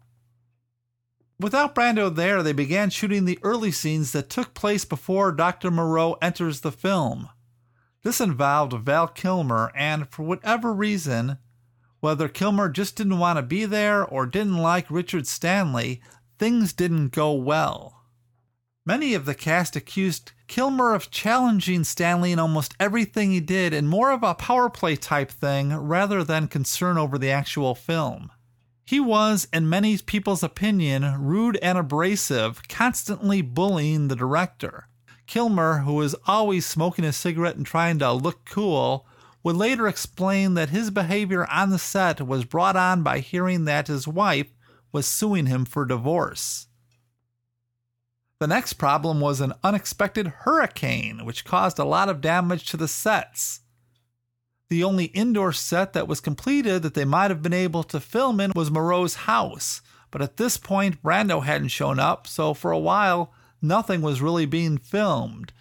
Without 1.43 1.75
Brando 1.75 2.09
there, 2.09 2.41
they 2.41 2.53
began 2.53 2.89
shooting 2.89 3.25
the 3.25 3.37
early 3.43 3.69
scenes 3.69 4.13
that 4.13 4.29
took 4.29 4.53
place 4.53 4.85
before 4.85 5.33
Dr. 5.33 5.71
Moreau 5.71 6.13
enters 6.21 6.61
the 6.61 6.71
film. 6.71 7.27
This 8.01 8.21
involved 8.21 8.71
Val 8.71 9.09
Kilmer, 9.09 9.69
and 9.75 10.07
for 10.09 10.23
whatever 10.23 10.73
reason, 10.73 11.39
whether 11.99 12.29
Kilmer 12.29 12.69
just 12.69 12.95
didn't 12.95 13.19
want 13.19 13.35
to 13.39 13.43
be 13.43 13.65
there 13.65 14.05
or 14.05 14.25
didn't 14.25 14.55
like 14.55 14.89
Richard 14.89 15.27
Stanley, 15.27 16.01
things 16.39 16.71
didn't 16.71 17.09
go 17.09 17.33
well. 17.33 18.05
Many 18.85 19.13
of 19.13 19.25
the 19.25 19.35
cast 19.35 19.75
accused 19.75 20.31
Kilmer 20.47 20.93
of 20.93 21.11
challenging 21.11 21.83
Stanley 21.83 22.31
in 22.31 22.39
almost 22.39 22.73
everything 22.79 23.31
he 23.31 23.41
did 23.41 23.73
and 23.73 23.89
more 23.89 24.11
of 24.11 24.23
a 24.23 24.33
power 24.33 24.69
play 24.69 24.95
type 24.95 25.29
thing 25.29 25.75
rather 25.75 26.23
than 26.23 26.47
concern 26.47 26.97
over 26.97 27.17
the 27.17 27.31
actual 27.31 27.75
film. 27.75 28.31
He 28.85 28.99
was, 28.99 29.47
in 29.53 29.69
many 29.69 29.97
people's 29.97 30.43
opinion, 30.43 31.23
rude 31.23 31.57
and 31.61 31.77
abrasive, 31.77 32.67
constantly 32.67 33.41
bullying 33.41 34.07
the 34.07 34.15
director. 34.15 34.87
Kilmer, 35.25 35.79
who 35.79 35.93
was 35.93 36.15
always 36.27 36.65
smoking 36.65 37.05
a 37.05 37.13
cigarette 37.13 37.55
and 37.55 37.65
trying 37.65 37.99
to 37.99 38.11
look 38.11 38.45
cool, 38.45 39.07
would 39.41 39.55
later 39.55 39.87
explain 39.87 40.53
that 40.55 40.69
his 40.69 40.89
behavior 40.89 41.45
on 41.49 41.69
the 41.69 41.79
set 41.79 42.25
was 42.25 42.45
brought 42.45 42.75
on 42.75 43.03
by 43.03 43.19
hearing 43.19 43.65
that 43.65 43.87
his 43.87 44.07
wife 44.07 44.53
was 44.91 45.07
suing 45.07 45.45
him 45.45 45.65
for 45.65 45.85
divorce. 45.85 46.67
The 48.39 48.47
next 48.47 48.73
problem 48.73 49.21
was 49.21 49.39
an 49.39 49.53
unexpected 49.63 50.27
hurricane, 50.27 51.25
which 51.25 51.45
caused 51.45 51.79
a 51.79 51.85
lot 51.85 52.09
of 52.09 52.19
damage 52.19 52.65
to 52.67 52.77
the 52.77 52.89
sets. 52.89 53.61
The 54.73 54.83
only 54.83 55.05
indoor 55.05 55.53
set 55.53 55.93
that 55.93 56.07
was 56.07 56.19
completed 56.19 56.81
that 56.81 56.95
they 56.95 57.05
might 57.05 57.29
have 57.29 57.43
been 57.43 57.53
able 57.53 57.83
to 57.83 57.99
film 57.99 58.39
in 58.39 58.53
was 58.55 58.71
Moreau's 58.71 59.13
house, 59.29 59.83
but 60.09 60.19
at 60.19 60.37
this 60.37 60.57
point, 60.57 61.03
Brando 61.03 61.43
hadn't 61.43 61.67
shown 61.67 61.99
up, 61.99 62.25
so 62.25 62.55
for 62.55 62.71
a 62.71 62.79
while, 62.79 63.31
nothing 63.61 64.01
was 64.01 64.19
really 64.19 64.47
being 64.47 64.79
filmed. 64.79 65.53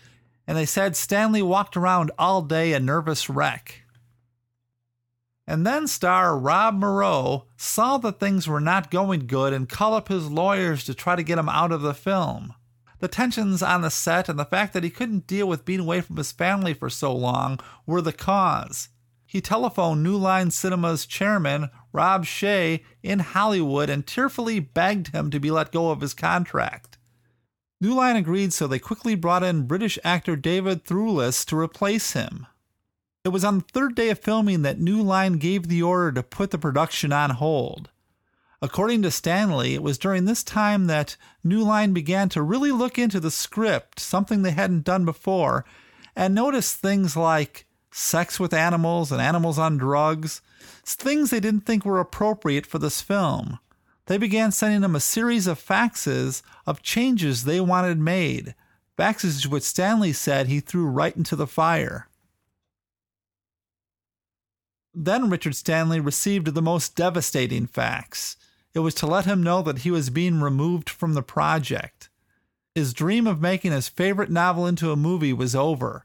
And 0.47 0.57
they 0.57 0.65
said 0.65 0.97
Stanley 0.97 1.43
walked 1.43 1.77
around 1.77 2.11
all 2.19 2.41
day 2.41 2.73
a 2.73 2.81
nervous 2.81 3.29
wreck. 3.29 3.83
And 5.47 5.67
then 5.67 5.87
star 5.87 6.39
Rob 6.39 6.77
Morrow 6.77 7.49
saw 7.59 7.99
that 7.99 8.19
things 8.19 8.49
were 8.49 8.61
not 8.61 8.91
going 8.91 9.27
good 9.27 9.53
and 9.53 9.69
called 9.69 9.93
up 9.93 10.09
his 10.09 10.31
lawyers 10.31 10.85
to 10.85 10.95
try 10.95 11.17
to 11.17 11.23
get 11.23 11.37
him 11.37 11.51
out 11.51 11.71
of 11.71 11.83
the 11.83 11.93
film. 11.93 12.55
The 13.01 13.09
tensions 13.09 13.63
on 13.63 13.83
the 13.83 13.91
set 13.91 14.31
and 14.31 14.39
the 14.39 14.47
fact 14.47 14.73
that 14.73 14.85
he 14.85 14.89
couldn't 14.89 15.27
deal 15.27 15.47
with 15.47 15.67
being 15.67 15.81
away 15.81 16.01
from 16.01 16.17
his 16.17 16.33
family 16.33 16.73
for 16.73 16.89
so 16.89 17.15
long 17.15 17.61
were 17.85 18.01
the 18.01 18.15
cause. 18.15 18.89
He 19.33 19.41
telephoned 19.41 20.03
New 20.03 20.19
Line 20.19 20.51
Cinema's 20.51 21.07
chairman, 21.07 21.71
Rob 21.91 22.27
Shaye, 22.27 22.83
in 23.03 23.21
Hollywood 23.21 23.89
and 23.89 24.07
tearfully 24.07 24.61
begged 24.61 25.09
him 25.09 25.31
to 25.31 25.41
be 25.41 25.51
let 25.51 25.73
go 25.73 25.91
of 25.91 26.03
his 26.03 26.13
contract. 26.13 26.99
New 27.81 27.95
Line 27.95 28.17
agreed, 28.17 28.53
so 28.53 28.67
they 28.67 28.79
quickly 28.79 29.15
brought 29.15 29.43
in 29.43 29.67
British 29.67 29.99
actor 30.05 30.37
David 30.37 30.85
Thewlis 30.85 31.47
to 31.47 31.57
replace 31.57 32.13
him. 32.13 32.47
It 33.25 33.31
was 33.31 33.43
on 33.43 33.61
the 33.61 33.65
third 33.73 33.95
day 33.95 34.11
of 34.11 34.19
filming 34.19 34.61
that 34.63 34.79
New 34.79 35.01
Line 35.01 35.39
gave 35.39 35.67
the 35.67 35.83
order 35.83 36.13
to 36.13 36.23
put 36.23 36.51
the 36.51 36.59
production 36.59 37.11
on 37.11 37.31
hold. 37.31 37.89
According 38.61 39.01
to 39.01 39.11
Stanley, 39.11 39.73
it 39.73 39.83
was 39.83 39.97
during 39.97 40.27
this 40.27 40.43
time 40.43 40.89
that 40.89 41.17
New 41.43 41.63
Line 41.63 41.95
began 41.95 42.29
to 42.29 42.43
really 42.43 42.71
look 42.71 42.99
into 42.99 43.19
the 43.19 43.31
script, 43.31 43.99
something 43.99 44.43
they 44.43 44.51
hadn't 44.51 44.85
done 44.85 45.07
before, 45.07 45.65
and 46.15 46.35
noticed 46.35 46.77
things 46.77 47.17
like 47.17 47.65
sex 47.93 48.41
with 48.41 48.55
animals 48.55 49.13
and 49.13 49.21
animals 49.21 49.59
on 49.59 49.77
drugs, 49.77 50.41
things 50.85 51.31
they 51.31 51.41
didn't 51.41 51.67
think 51.67 51.85
were 51.85 52.01
appropriate 52.01 52.67
for 52.67 52.79
this 52.79 53.01
film. 53.01 53.59
They 54.07 54.19
began 54.19 54.51
sending 54.51 54.83
him 54.83 54.97
a 54.97 55.01
series 55.01 55.47
of 55.47 55.65
faxes 55.65 56.43
of 56.67 56.83
changes 56.83 57.45
they 57.45 57.61
wanted 57.61 57.99
made, 57.99 58.55
faxes 58.99 59.47
which 59.47 59.63
Stanley 59.63 60.13
said 60.13 60.49
he 60.49 60.61
threw 60.61 60.87
right 60.87 61.17
into 61.17 61.37
the 61.37 61.47
fire. 61.47 62.09
Then 64.95 65.31
Richard 65.31 65.55
Stanley 65.55 66.01
received 66.01 66.49
the 66.49 66.63
most 66.63 66.97
devastating 66.97 67.67
fax. 67.67 68.37
It 68.75 68.81
was 68.81 68.95
to 68.97 69.07
let 69.07 69.25
him 69.25 69.43
know 69.43 69.63
that 69.63 69.79
he 69.79 69.91
was 69.91 70.11
being 70.11 70.41
removed 70.41 70.91
from 70.91 71.15
the 71.15 71.23
project. 71.23 72.09
His 72.75 72.93
dream 72.93 73.27
of 73.27 73.41
making 73.41 73.73
his 73.73 73.89
favorite 73.89 74.31
novel 74.31 74.67
into 74.67 74.91
a 74.91 74.97
movie 74.97 75.33
was 75.33 75.55
over. 75.55 76.05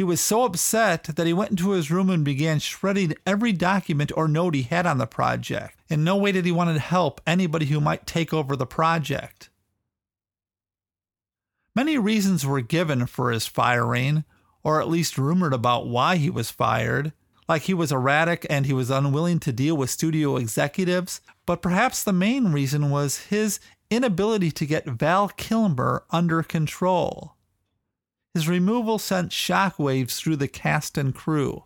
He 0.00 0.04
was 0.04 0.22
so 0.22 0.44
upset 0.44 1.04
that 1.04 1.26
he 1.26 1.34
went 1.34 1.50
into 1.50 1.72
his 1.72 1.90
room 1.90 2.08
and 2.08 2.24
began 2.24 2.58
shredding 2.58 3.12
every 3.26 3.52
document 3.52 4.10
or 4.16 4.28
note 4.28 4.54
he 4.54 4.62
had 4.62 4.86
on 4.86 4.96
the 4.96 5.06
project. 5.06 5.76
In 5.90 6.04
no 6.04 6.16
way 6.16 6.32
did 6.32 6.46
he 6.46 6.52
want 6.52 6.74
to 6.74 6.80
help 6.80 7.20
anybody 7.26 7.66
who 7.66 7.82
might 7.82 8.06
take 8.06 8.32
over 8.32 8.56
the 8.56 8.64
project. 8.64 9.50
Many 11.76 11.98
reasons 11.98 12.46
were 12.46 12.62
given 12.62 13.04
for 13.04 13.30
his 13.30 13.46
firing, 13.46 14.24
or 14.62 14.80
at 14.80 14.88
least 14.88 15.18
rumored 15.18 15.52
about 15.52 15.86
why 15.86 16.16
he 16.16 16.30
was 16.30 16.50
fired, 16.50 17.12
like 17.46 17.64
he 17.64 17.74
was 17.74 17.92
erratic 17.92 18.46
and 18.48 18.64
he 18.64 18.72
was 18.72 18.88
unwilling 18.88 19.38
to 19.40 19.52
deal 19.52 19.76
with 19.76 19.90
studio 19.90 20.38
executives, 20.38 21.20
but 21.44 21.60
perhaps 21.60 22.02
the 22.02 22.14
main 22.14 22.52
reason 22.52 22.88
was 22.88 23.26
his 23.26 23.60
inability 23.90 24.50
to 24.50 24.64
get 24.64 24.86
Val 24.86 25.28
Kilmer 25.28 26.04
under 26.10 26.42
control. 26.42 27.34
His 28.34 28.48
removal 28.48 28.98
sent 28.98 29.32
shockwaves 29.32 30.16
through 30.16 30.36
the 30.36 30.48
cast 30.48 30.96
and 30.96 31.14
crew. 31.14 31.64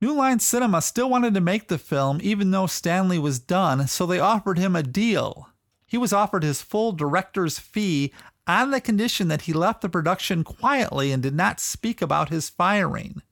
New 0.00 0.12
Line 0.12 0.38
Cinema 0.38 0.80
still 0.80 1.10
wanted 1.10 1.34
to 1.34 1.40
make 1.40 1.68
the 1.68 1.78
film 1.78 2.20
even 2.22 2.50
though 2.50 2.66
Stanley 2.66 3.18
was 3.18 3.38
done, 3.38 3.86
so 3.88 4.06
they 4.06 4.20
offered 4.20 4.58
him 4.58 4.76
a 4.76 4.82
deal. 4.82 5.48
He 5.86 5.98
was 5.98 6.12
offered 6.12 6.42
his 6.42 6.62
full 6.62 6.92
director's 6.92 7.58
fee 7.58 8.12
on 8.46 8.70
the 8.70 8.80
condition 8.80 9.28
that 9.28 9.42
he 9.42 9.52
left 9.52 9.80
the 9.80 9.88
production 9.88 10.44
quietly 10.44 11.10
and 11.12 11.22
did 11.22 11.34
not 11.34 11.60
speak 11.60 12.00
about 12.00 12.28
his 12.28 12.48
firing. 12.48 13.22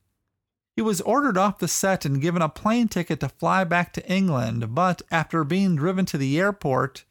He 0.75 0.83
was 0.83 1.01
ordered 1.01 1.39
off 1.39 1.59
the 1.59 1.69
set 1.69 2.05
and 2.05 2.21
given 2.21 2.43
a 2.43 2.49
plane 2.49 2.89
ticket 2.89 3.21
to 3.21 3.29
fly 3.29 3.65
back 3.65 3.93
to 3.95 4.11
England, 4.11 4.75
but 4.75 5.03
after 5.11 5.43
being 5.43 5.77
driven 5.77 6.05
to 6.07 6.19
the 6.19 6.39
airport, 6.39 7.05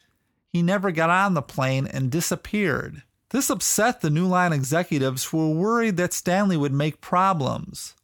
he 0.48 0.62
never 0.62 0.92
got 0.92 1.10
on 1.10 1.34
the 1.34 1.42
plane 1.42 1.88
and 1.88 2.12
disappeared. 2.12 3.04
This 3.32 3.50
upset 3.50 4.02
the 4.02 4.10
New 4.10 4.28
Line 4.28 4.54
executives 4.54 5.26
who 5.26 5.38
were 5.38 5.56
worried 5.56 5.98
that 5.98 6.14
Stanley 6.14 6.58
would 6.58 6.74
make 6.74 7.02
problems. 7.02 7.96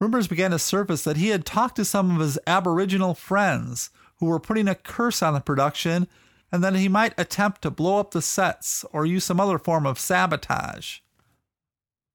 Rumors 0.00 0.28
began 0.28 0.50
to 0.50 0.58
surface 0.58 1.04
that 1.04 1.18
he 1.18 1.28
had 1.28 1.44
talked 1.44 1.76
to 1.76 1.84
some 1.84 2.10
of 2.10 2.20
his 2.20 2.38
Aboriginal 2.46 3.14
friends 3.14 3.90
who 4.18 4.26
were 4.26 4.40
putting 4.40 4.66
a 4.66 4.74
curse 4.74 5.22
on 5.22 5.34
the 5.34 5.40
production 5.40 6.08
and 6.50 6.64
that 6.64 6.74
he 6.74 6.88
might 6.88 7.18
attempt 7.18 7.62
to 7.62 7.70
blow 7.70 8.00
up 8.00 8.10
the 8.10 8.22
sets 8.22 8.84
or 8.92 9.06
use 9.06 9.24
some 9.24 9.38
other 9.38 9.58
form 9.58 9.86
of 9.86 9.98
sabotage. 9.98 10.98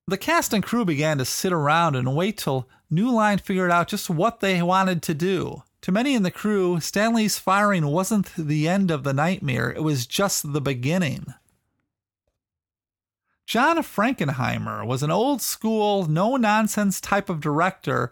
The 0.08 0.18
cast 0.18 0.54
and 0.54 0.64
crew 0.64 0.86
began 0.86 1.18
to 1.20 1.26
sit 1.26 1.54
around 1.54 1.96
and 1.96 2.16
wait 2.16 2.38
till 2.38 2.68
New 2.90 3.12
Line 3.12 3.38
figured 3.38 3.72
out 3.72 3.88
just 3.88 4.10
what 4.10 4.40
they 4.40 4.62
wanted 4.62 5.02
to 5.04 5.14
do. 5.14 5.64
To 5.82 5.92
many 5.92 6.16
in 6.16 6.24
the 6.24 6.32
crew, 6.32 6.80
Stanley's 6.80 7.40
firing 7.40 7.88
wasn't 7.88 8.32
the 8.36 8.68
end 8.68 8.92
of 8.92 9.04
the 9.04 9.14
nightmare, 9.14 9.72
it 9.72 9.84
was 9.84 10.06
just 10.06 10.54
the 10.54 10.62
beginning. 10.62 11.34
John 13.46 13.78
Frankenheimer 13.78 14.86
was 14.86 15.04
an 15.04 15.12
old 15.12 15.42
school, 15.42 16.08
no 16.08 16.36
nonsense 16.36 17.00
type 17.00 17.30
of 17.30 17.42
director 17.42 18.12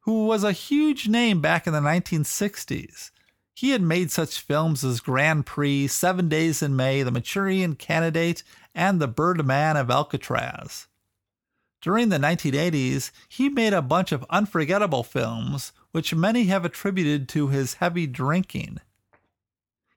who 0.00 0.26
was 0.26 0.44
a 0.44 0.52
huge 0.52 1.08
name 1.08 1.40
back 1.40 1.66
in 1.66 1.72
the 1.72 1.80
1960s. 1.80 3.10
He 3.54 3.70
had 3.70 3.82
made 3.82 4.12
such 4.12 4.40
films 4.40 4.84
as 4.84 5.00
Grand 5.00 5.44
Prix, 5.44 5.88
Seven 5.88 6.28
Days 6.28 6.62
in 6.62 6.76
May, 6.76 7.02
The 7.02 7.10
Manchurian 7.10 7.74
Candidate, 7.74 8.44
and 8.72 9.00
The 9.00 9.08
Birdman 9.08 9.76
of 9.76 9.90
Alcatraz. 9.90 10.86
During 11.82 12.08
the 12.08 12.18
1980s, 12.18 13.10
he 13.28 13.48
made 13.48 13.72
a 13.72 13.82
bunch 13.82 14.12
of 14.12 14.24
unforgettable 14.30 15.02
films, 15.02 15.72
which 15.90 16.14
many 16.14 16.44
have 16.44 16.64
attributed 16.64 17.28
to 17.30 17.48
his 17.48 17.74
heavy 17.74 18.06
drinking. 18.06 18.78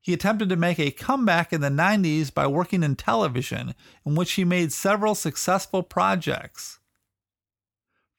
He 0.01 0.13
attempted 0.13 0.49
to 0.49 0.55
make 0.55 0.79
a 0.79 0.89
comeback 0.89 1.53
in 1.53 1.61
the 1.61 1.69
90s 1.69 2.33
by 2.33 2.47
working 2.47 2.81
in 2.81 2.95
television, 2.95 3.75
in 4.03 4.15
which 4.15 4.31
he 4.33 4.43
made 4.43 4.73
several 4.73 5.13
successful 5.13 5.83
projects. 5.83 6.79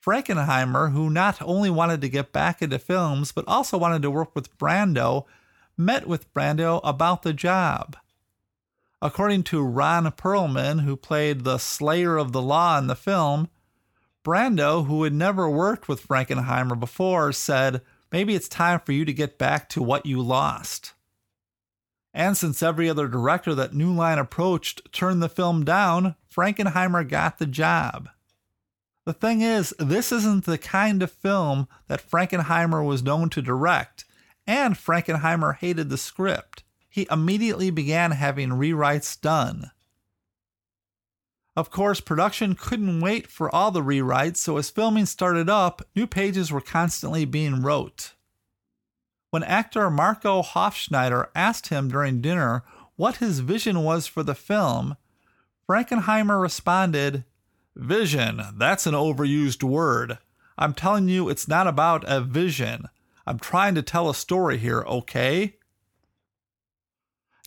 Frankenheimer, 0.04 0.92
who 0.92 1.10
not 1.10 1.42
only 1.42 1.70
wanted 1.70 2.00
to 2.00 2.08
get 2.08 2.32
back 2.32 2.62
into 2.62 2.78
films 2.78 3.32
but 3.32 3.44
also 3.46 3.76
wanted 3.76 4.02
to 4.02 4.10
work 4.10 4.34
with 4.34 4.56
Brando, 4.58 5.26
met 5.76 6.06
with 6.06 6.32
Brando 6.32 6.80
about 6.84 7.22
the 7.22 7.32
job. 7.32 7.96
According 9.00 9.42
to 9.44 9.62
Ron 9.62 10.04
Perlman, 10.12 10.82
who 10.82 10.96
played 10.96 11.42
the 11.42 11.58
Sayer 11.58 12.16
of 12.16 12.30
the 12.30 12.42
Law 12.42 12.78
in 12.78 12.86
the 12.86 12.94
film, 12.94 13.48
Brando, 14.24 14.86
who 14.86 15.02
had 15.02 15.12
never 15.12 15.50
worked 15.50 15.88
with 15.88 16.06
Frankenheimer 16.06 16.78
before, 16.78 17.32
said, 17.32 17.82
Maybe 18.12 18.36
it's 18.36 18.48
time 18.48 18.80
for 18.84 18.92
you 18.92 19.04
to 19.04 19.12
get 19.12 19.38
back 19.38 19.68
to 19.70 19.82
what 19.82 20.06
you 20.06 20.20
lost. 20.20 20.92
And 22.14 22.36
since 22.36 22.62
every 22.62 22.90
other 22.90 23.08
director 23.08 23.54
that 23.54 23.74
New 23.74 23.92
Line 23.92 24.18
approached 24.18 24.92
turned 24.92 25.22
the 25.22 25.28
film 25.28 25.64
down, 25.64 26.16
Frankenheimer 26.34 27.08
got 27.08 27.38
the 27.38 27.46
job. 27.46 28.08
The 29.04 29.12
thing 29.12 29.40
is, 29.40 29.74
this 29.78 30.12
isn't 30.12 30.44
the 30.44 30.58
kind 30.58 31.02
of 31.02 31.10
film 31.10 31.68
that 31.88 32.08
Frankenheimer 32.08 32.86
was 32.86 33.02
known 33.02 33.30
to 33.30 33.42
direct, 33.42 34.04
and 34.46 34.74
Frankenheimer 34.74 35.56
hated 35.56 35.88
the 35.88 35.98
script. 35.98 36.62
He 36.88 37.06
immediately 37.10 37.70
began 37.70 38.12
having 38.12 38.50
rewrites 38.50 39.18
done. 39.18 39.70
Of 41.56 41.70
course, 41.70 42.00
production 42.00 42.54
couldn't 42.54 43.00
wait 43.00 43.26
for 43.26 43.52
all 43.54 43.70
the 43.70 43.82
rewrites, 43.82 44.36
so 44.36 44.56
as 44.56 44.70
filming 44.70 45.06
started 45.06 45.50
up, 45.50 45.82
new 45.96 46.06
pages 46.06 46.52
were 46.52 46.60
constantly 46.60 47.24
being 47.24 47.62
wrote. 47.62 48.12
When 49.32 49.44
actor 49.44 49.90
Marco 49.90 50.42
Hofschneider 50.42 51.28
asked 51.34 51.68
him 51.68 51.88
during 51.88 52.20
dinner 52.20 52.64
what 52.96 53.16
his 53.16 53.38
vision 53.38 53.82
was 53.82 54.06
for 54.06 54.22
the 54.22 54.34
film, 54.34 54.98
Frankenheimer 55.66 56.38
responded, 56.38 57.24
Vision, 57.74 58.42
that's 58.58 58.86
an 58.86 58.92
overused 58.92 59.62
word. 59.62 60.18
I'm 60.58 60.74
telling 60.74 61.08
you, 61.08 61.30
it's 61.30 61.48
not 61.48 61.66
about 61.66 62.04
a 62.06 62.20
vision. 62.20 62.90
I'm 63.26 63.38
trying 63.38 63.74
to 63.76 63.80
tell 63.80 64.10
a 64.10 64.14
story 64.14 64.58
here, 64.58 64.82
okay? 64.82 65.56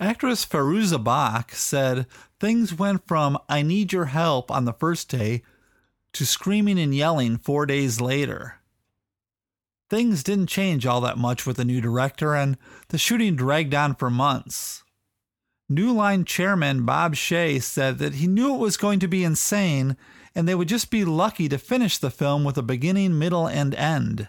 Actress 0.01 0.43
Fairuza 0.43 1.03
Balk 1.03 1.51
said 1.51 2.07
things 2.39 2.73
went 2.73 3.07
from 3.07 3.37
I 3.47 3.61
need 3.61 3.93
your 3.93 4.05
help 4.05 4.49
on 4.49 4.65
the 4.65 4.73
first 4.73 5.07
day 5.07 5.43
to 6.13 6.25
screaming 6.25 6.79
and 6.79 6.95
yelling 6.95 7.37
four 7.37 7.67
days 7.67 8.01
later. 8.01 8.55
Things 9.89 10.23
didn't 10.23 10.47
change 10.47 10.85
all 10.85 11.01
that 11.01 11.17
much 11.17 11.45
with 11.45 11.57
the 11.57 11.65
new 11.65 11.79
director, 11.79 12.33
and 12.33 12.57
the 12.89 12.97
shooting 12.97 13.35
dragged 13.35 13.73
on 13.75 13.95
for 13.95 14.09
months. 14.09 14.83
New 15.67 15.91
Line 15.91 16.25
chairman 16.25 16.85
Bob 16.85 17.15
Shaye 17.15 17.61
said 17.61 17.97
that 17.97 18.15
he 18.15 18.27
knew 18.27 18.53
it 18.53 18.59
was 18.59 18.77
going 18.77 18.99
to 18.99 19.07
be 19.07 19.23
insane 19.23 19.97
and 20.35 20.47
they 20.47 20.53
would 20.53 20.67
just 20.67 20.91
be 20.91 21.05
lucky 21.05 21.47
to 21.47 21.57
finish 21.57 21.97
the 21.97 22.11
film 22.11 22.43
with 22.43 22.57
a 22.57 22.61
beginning, 22.61 23.17
middle, 23.17 23.47
and 23.47 23.73
end. 23.73 24.27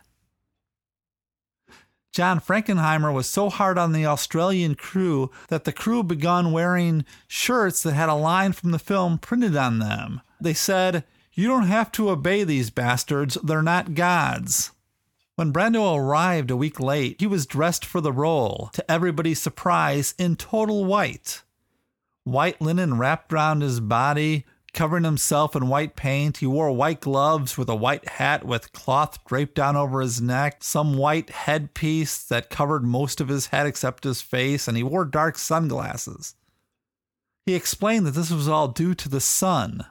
John 2.13 2.41
Frankenheimer 2.41 3.13
was 3.13 3.29
so 3.29 3.51
hard 3.51 3.77
on 3.77 3.93
the 3.93 4.07
Australian 4.07 4.77
crew 4.77 5.31
that 5.49 5.65
the 5.65 5.73
crew 5.73 6.03
began 6.03 6.53
wearing 6.53 7.05
shirts 7.27 7.83
that 7.83 7.93
had 7.93 8.09
a 8.09 8.15
line 8.15 8.53
from 8.53 8.71
the 8.71 8.79
film 8.79 9.19
printed 9.19 9.57
on 9.57 9.81
them. 9.81 10.23
They 10.41 10.55
said, 10.55 11.05
You 11.35 11.49
don't 11.49 11.65
have 11.65 11.93
to 11.93 12.09
obey 12.09 12.45
these 12.45 12.71
bastards, 12.71 13.37
they're 13.43 13.61
not 13.61 13.95
gods. 13.95 14.71
When 15.37 15.53
Brando 15.53 15.95
arrived 15.95 16.51
a 16.51 16.57
week 16.57 16.81
late, 16.81 17.21
he 17.21 17.27
was 17.27 17.45
dressed 17.45 17.85
for 17.85 18.01
the 18.01 18.11
role, 18.11 18.71
to 18.73 18.91
everybody's 18.91 19.41
surprise, 19.41 20.15
in 20.19 20.37
total 20.37 20.87
white. 20.87 21.43
White 22.25 22.63
linen 22.63 22.97
wrapped 22.97 23.35
around 23.35 23.61
his 23.61 23.79
body, 23.79 24.47
covering 24.73 25.05
himself 25.05 25.55
in 25.55 25.69
white 25.69 25.95
paint. 25.95 26.39
He 26.39 26.47
wore 26.47 26.73
white 26.73 27.03
gloves 27.03 27.59
with 27.59 27.69
a 27.69 27.75
white 27.75 28.09
hat 28.09 28.45
with 28.45 28.73
cloth 28.73 29.23
draped 29.27 29.55
down 29.55 29.77
over 29.77 30.01
his 30.01 30.23
neck, 30.23 30.65
some 30.65 30.97
white 30.97 31.29
headpiece 31.29 32.25
that 32.25 32.49
covered 32.49 32.85
most 32.85 33.21
of 33.21 33.29
his 33.29 33.49
head 33.49 33.67
except 33.67 34.05
his 34.05 34.23
face, 34.23 34.67
and 34.67 34.77
he 34.77 34.83
wore 34.83 35.05
dark 35.05 35.37
sunglasses. 35.37 36.35
He 37.45 37.55
explained 37.55 38.07
that 38.07 38.13
this 38.13 38.31
was 38.31 38.49
all 38.49 38.69
due 38.69 38.95
to 38.95 39.09
the 39.11 39.21
sun. 39.21 39.85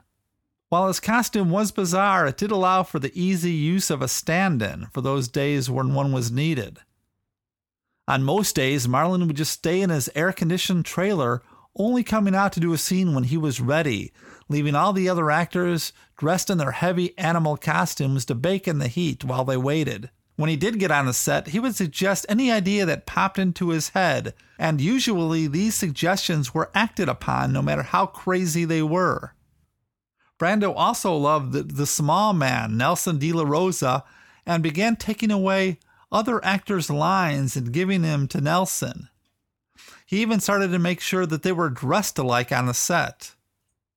While 0.68 0.88
his 0.88 0.98
costume 0.98 1.50
was 1.50 1.70
bizarre, 1.70 2.26
it 2.26 2.36
did 2.36 2.50
allow 2.50 2.82
for 2.82 2.98
the 2.98 3.12
easy 3.14 3.52
use 3.52 3.88
of 3.88 4.02
a 4.02 4.08
stand 4.08 4.60
in 4.62 4.86
for 4.86 5.00
those 5.00 5.28
days 5.28 5.70
when 5.70 5.94
one 5.94 6.10
was 6.10 6.32
needed. 6.32 6.80
On 8.08 8.24
most 8.24 8.56
days, 8.56 8.88
Marlon 8.88 9.28
would 9.28 9.36
just 9.36 9.52
stay 9.52 9.80
in 9.80 9.90
his 9.90 10.10
air 10.16 10.32
conditioned 10.32 10.84
trailer, 10.84 11.40
only 11.76 12.02
coming 12.02 12.34
out 12.34 12.52
to 12.54 12.60
do 12.60 12.72
a 12.72 12.78
scene 12.78 13.14
when 13.14 13.24
he 13.24 13.36
was 13.36 13.60
ready, 13.60 14.12
leaving 14.48 14.74
all 14.74 14.92
the 14.92 15.08
other 15.08 15.30
actors 15.30 15.92
dressed 16.16 16.50
in 16.50 16.58
their 16.58 16.72
heavy 16.72 17.16
animal 17.16 17.56
costumes 17.56 18.24
to 18.24 18.34
bake 18.34 18.66
in 18.66 18.78
the 18.78 18.88
heat 18.88 19.22
while 19.22 19.44
they 19.44 19.56
waited. 19.56 20.10
When 20.34 20.50
he 20.50 20.56
did 20.56 20.80
get 20.80 20.90
on 20.90 21.06
the 21.06 21.12
set, 21.12 21.48
he 21.48 21.60
would 21.60 21.76
suggest 21.76 22.26
any 22.28 22.50
idea 22.50 22.84
that 22.86 23.06
popped 23.06 23.38
into 23.38 23.68
his 23.68 23.90
head, 23.90 24.34
and 24.58 24.80
usually 24.80 25.46
these 25.46 25.76
suggestions 25.76 26.52
were 26.52 26.70
acted 26.74 27.08
upon 27.08 27.52
no 27.52 27.62
matter 27.62 27.82
how 27.82 28.06
crazy 28.06 28.64
they 28.64 28.82
were. 28.82 29.32
Brando 30.38 30.72
also 30.76 31.14
loved 31.16 31.52
the, 31.52 31.62
the 31.62 31.86
small 31.86 32.32
man, 32.32 32.76
Nelson 32.76 33.18
de 33.18 33.32
la 33.32 33.44
Rosa, 33.44 34.04
and 34.44 34.62
began 34.62 34.96
taking 34.96 35.30
away 35.30 35.78
other 36.12 36.44
actors' 36.44 36.90
lines 36.90 37.56
and 37.56 37.72
giving 37.72 38.02
them 38.02 38.28
to 38.28 38.40
Nelson. 38.40 39.08
He 40.06 40.20
even 40.20 40.40
started 40.40 40.68
to 40.68 40.78
make 40.78 41.00
sure 41.00 41.26
that 41.26 41.42
they 41.42 41.52
were 41.52 41.70
dressed 41.70 42.18
alike 42.18 42.52
on 42.52 42.66
the 42.66 42.74
set. 42.74 43.32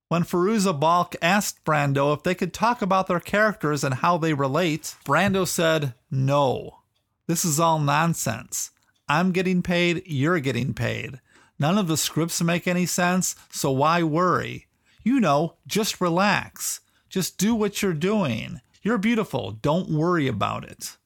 When 0.08 0.23
Fairuza 0.23 0.78
Balk 0.78 1.15
asked 1.21 1.63
Brando 1.63 2.15
if 2.15 2.23
they 2.23 2.34
could 2.34 2.52
talk 2.52 2.82
about 2.82 3.08
their 3.08 3.19
characters 3.19 3.84
and 3.84 3.95
how 3.95 4.17
they 4.17 4.34
relate, 4.34 4.95
Brando 5.06 5.47
said, 5.47 5.93
No. 6.10 6.80
This 7.28 7.45
is 7.45 7.60
all 7.60 7.78
nonsense. 7.78 8.71
I'm 9.08 9.32
getting 9.32 9.62
paid, 9.62 10.02
you're 10.08 10.39
getting 10.39 10.73
paid. 10.73 11.19
None 11.60 11.78
of 11.78 11.88
the 11.88 11.97
scripts 11.97 12.41
make 12.41 12.67
any 12.67 12.88
sense, 12.88 13.36
so 13.52 13.69
why 13.69 14.02
worry? 14.02 14.65
You 15.01 15.19
know, 15.19 15.55
just 15.67 16.01
relax. 16.01 16.81
Just 17.09 17.38
do 17.38 17.55
what 17.55 17.81
you're 17.81 17.93
doing. 17.93 18.62
You're 18.81 18.97
beautiful. 18.97 19.51
Don't 19.51 19.89
worry 19.89 20.27
about 20.27 20.63
it. 20.63 20.97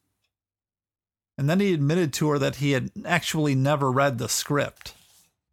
And 1.38 1.50
then 1.50 1.60
he 1.60 1.74
admitted 1.74 2.14
to 2.14 2.30
her 2.30 2.40
that 2.40 2.58
he 2.58 2.72
had 2.72 2.92
actually 3.06 3.56
never 3.56 3.92
read 3.92 4.18
the 4.18 4.30
script. 4.30 4.94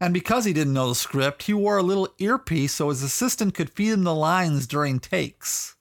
And 0.01 0.15
because 0.15 0.45
he 0.45 0.53
didn't 0.53 0.73
know 0.73 0.89
the 0.89 0.95
script, 0.95 1.45
he 1.45 1.55
wore 1.55 1.79
a 1.79 1.83
little 1.83 2.09
earpiece 2.19 2.73
so 2.73 2.89
his 2.89 3.03
assistant 3.03 3.55
could 3.55 3.71
feed 3.71 3.93
him 3.93 4.05
the 4.05 4.15
lines 4.15 4.67
during 4.67 4.99
takes. 4.99 5.77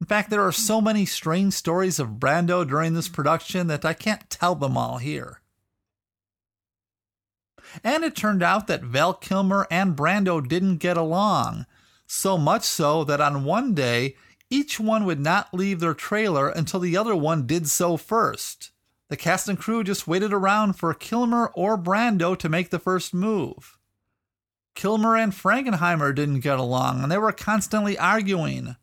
In 0.00 0.06
fact, 0.06 0.28
there 0.28 0.42
are 0.42 0.52
so 0.52 0.80
many 0.80 1.06
strange 1.06 1.54
stories 1.54 1.98
of 1.98 2.18
Brando 2.20 2.68
during 2.68 2.94
this 2.94 3.08
production 3.08 3.68
that 3.68 3.84
I 3.84 3.94
can't 3.94 4.28
tell 4.28 4.54
them 4.54 4.76
all 4.76 4.98
here. 4.98 5.40
And 7.82 8.04
it 8.04 8.16
turned 8.16 8.42
out 8.42 8.66
that 8.66 8.82
Val 8.82 9.14
Kilmer 9.14 9.66
and 9.70 9.96
Brando 9.96 10.46
didn't 10.46 10.78
get 10.78 10.96
along, 10.96 11.66
so 12.06 12.38
much 12.38 12.64
so 12.64 13.04
that 13.04 13.20
on 13.20 13.44
one 13.44 13.74
day, 13.74 14.16
each 14.50 14.78
one 14.78 15.04
would 15.04 15.20
not 15.20 15.52
leave 15.52 15.80
their 15.80 15.94
trailer 15.94 16.48
until 16.48 16.80
the 16.80 16.96
other 16.96 17.16
one 17.16 17.46
did 17.46 17.68
so 17.68 17.96
first. 17.96 18.70
The 19.08 19.16
cast 19.16 19.48
and 19.48 19.58
crew 19.58 19.84
just 19.84 20.08
waited 20.08 20.32
around 20.32 20.74
for 20.74 20.92
Kilmer 20.94 21.52
or 21.54 21.78
Brando 21.78 22.36
to 22.38 22.48
make 22.48 22.70
the 22.70 22.78
first 22.78 23.14
move. 23.14 23.78
Kilmer 24.74 25.16
and 25.16 25.32
Frankenheimer 25.32 26.14
didn't 26.14 26.40
get 26.40 26.58
along, 26.58 27.02
and 27.02 27.10
they 27.10 27.18
were 27.18 27.32
constantly 27.32 27.98
arguing. 27.98 28.76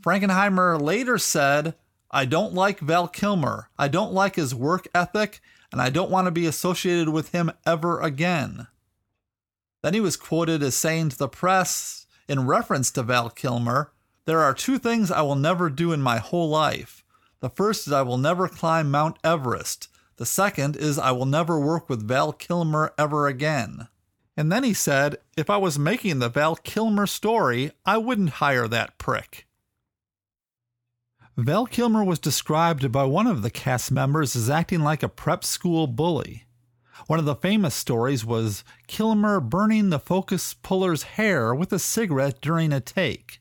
Frankenheimer 0.00 0.80
later 0.80 1.16
said, 1.18 1.74
I 2.10 2.24
don't 2.24 2.54
like 2.54 2.80
Val 2.80 3.06
Kilmer. 3.06 3.68
I 3.78 3.88
don't 3.88 4.12
like 4.12 4.36
his 4.36 4.54
work 4.54 4.88
ethic, 4.94 5.40
and 5.70 5.80
I 5.80 5.90
don't 5.90 6.10
want 6.10 6.26
to 6.26 6.32
be 6.32 6.46
associated 6.46 7.08
with 7.10 7.30
him 7.30 7.52
ever 7.64 8.00
again. 8.00 8.66
Then 9.82 9.94
he 9.94 10.00
was 10.00 10.16
quoted 10.16 10.62
as 10.62 10.74
saying 10.74 11.10
to 11.10 11.18
the 11.18 11.28
press, 11.28 12.06
in 12.28 12.46
reference 12.46 12.90
to 12.92 13.02
Val 13.02 13.30
Kilmer, 13.30 13.92
There 14.24 14.40
are 14.40 14.54
two 14.54 14.78
things 14.78 15.10
I 15.10 15.22
will 15.22 15.36
never 15.36 15.70
do 15.70 15.92
in 15.92 16.02
my 16.02 16.18
whole 16.18 16.48
life. 16.48 17.04
The 17.40 17.50
first 17.50 17.86
is 17.86 17.92
I 17.92 18.02
will 18.02 18.18
never 18.18 18.48
climb 18.48 18.90
Mount 18.90 19.16
Everest. 19.24 19.88
The 20.16 20.26
second 20.26 20.76
is 20.76 20.98
I 20.98 21.12
will 21.12 21.26
never 21.26 21.58
work 21.58 21.88
with 21.88 22.06
Val 22.06 22.32
Kilmer 22.32 22.92
ever 22.98 23.26
again. 23.26 23.88
And 24.36 24.52
then 24.52 24.64
he 24.64 24.74
said, 24.74 25.16
If 25.36 25.48
I 25.48 25.56
was 25.56 25.78
making 25.78 26.18
the 26.18 26.28
Val 26.28 26.56
Kilmer 26.56 27.06
story, 27.06 27.72
I 27.86 27.98
wouldn't 27.98 28.30
hire 28.30 28.68
that 28.68 28.98
prick. 28.98 29.46
Val 31.44 31.64
Kilmer 31.64 32.04
was 32.04 32.18
described 32.18 32.92
by 32.92 33.04
one 33.04 33.26
of 33.26 33.40
the 33.40 33.50
cast 33.50 33.90
members 33.90 34.36
as 34.36 34.50
acting 34.50 34.80
like 34.80 35.02
a 35.02 35.08
prep 35.08 35.42
school 35.42 35.86
bully. 35.86 36.44
One 37.06 37.18
of 37.18 37.24
the 37.24 37.34
famous 37.34 37.74
stories 37.74 38.26
was 38.26 38.62
Kilmer 38.86 39.40
burning 39.40 39.88
the 39.88 39.98
focus 39.98 40.52
puller's 40.52 41.04
hair 41.04 41.54
with 41.54 41.72
a 41.72 41.78
cigarette 41.78 42.42
during 42.42 42.74
a 42.74 42.80
take. 42.80 43.40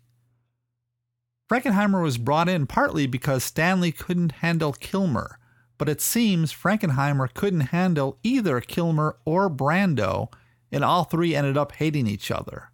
Frankenheimer 1.52 2.02
was 2.02 2.18
brought 2.18 2.48
in 2.48 2.68
partly 2.68 3.06
because 3.06 3.44
Stanley 3.44 3.92
couldn't 3.92 4.32
handle 4.34 4.72
Kilmer, 4.72 5.38
but 5.78 5.90
it 5.90 6.00
seems 6.00 6.54
Frankenheimer 6.54 7.34
couldn't 7.34 7.72
handle 7.72 8.18
either 8.24 8.62
Kilmer 8.62 9.18
or 9.26 9.50
Brando, 9.50 10.32
and 10.72 10.86
all 10.86 11.04
three 11.04 11.36
ended 11.36 11.58
up 11.58 11.74
hating 11.74 12.08
each 12.08 12.32
other. 12.32 12.72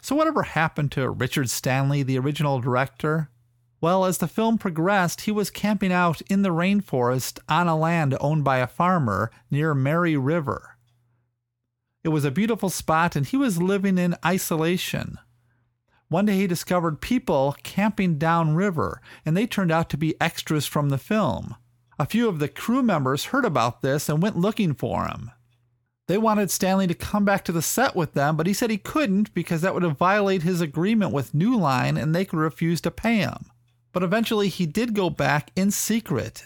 So, 0.00 0.16
whatever 0.16 0.42
happened 0.42 0.90
to 0.92 1.08
Richard 1.08 1.48
Stanley, 1.48 2.02
the 2.02 2.18
original 2.18 2.58
director? 2.58 3.30
Well, 3.80 4.04
as 4.04 4.18
the 4.18 4.26
film 4.26 4.58
progressed, 4.58 5.22
he 5.22 5.30
was 5.30 5.50
camping 5.50 5.92
out 5.92 6.20
in 6.22 6.42
the 6.42 6.48
rainforest 6.48 7.38
on 7.48 7.68
a 7.68 7.76
land 7.76 8.16
owned 8.20 8.42
by 8.42 8.58
a 8.58 8.66
farmer 8.66 9.30
near 9.50 9.72
Mary 9.72 10.16
River. 10.16 10.76
It 12.02 12.08
was 12.08 12.24
a 12.24 12.30
beautiful 12.30 12.70
spot, 12.70 13.14
and 13.14 13.26
he 13.26 13.36
was 13.36 13.62
living 13.62 13.98
in 13.98 14.16
isolation. 14.24 15.18
One 16.08 16.26
day 16.26 16.36
he 16.36 16.46
discovered 16.46 17.00
people 17.00 17.54
camping 17.62 18.18
downriver, 18.18 19.00
and 19.24 19.36
they 19.36 19.46
turned 19.46 19.70
out 19.70 19.90
to 19.90 19.96
be 19.96 20.20
extras 20.20 20.66
from 20.66 20.88
the 20.88 20.98
film. 20.98 21.54
A 21.98 22.06
few 22.06 22.28
of 22.28 22.38
the 22.38 22.48
crew 22.48 22.82
members 22.82 23.26
heard 23.26 23.44
about 23.44 23.82
this 23.82 24.08
and 24.08 24.22
went 24.22 24.38
looking 24.38 24.74
for 24.74 25.06
him. 25.06 25.30
They 26.06 26.16
wanted 26.16 26.50
Stanley 26.50 26.86
to 26.86 26.94
come 26.94 27.26
back 27.26 27.44
to 27.44 27.52
the 27.52 27.60
set 27.60 27.94
with 27.94 28.14
them, 28.14 28.36
but 28.36 28.46
he 28.46 28.54
said 28.54 28.70
he 28.70 28.78
couldn't 28.78 29.34
because 29.34 29.60
that 29.60 29.74
would 29.74 29.84
violate 29.98 30.42
his 30.42 30.62
agreement 30.62 31.12
with 31.12 31.34
New 31.34 31.56
Line 31.56 31.98
and 31.98 32.14
they 32.14 32.24
could 32.24 32.38
refuse 32.38 32.80
to 32.80 32.90
pay 32.90 33.18
him. 33.18 33.50
But 33.98 34.04
eventually 34.04 34.48
he 34.48 34.64
did 34.64 34.94
go 34.94 35.10
back 35.10 35.50
in 35.56 35.72
secret. 35.72 36.44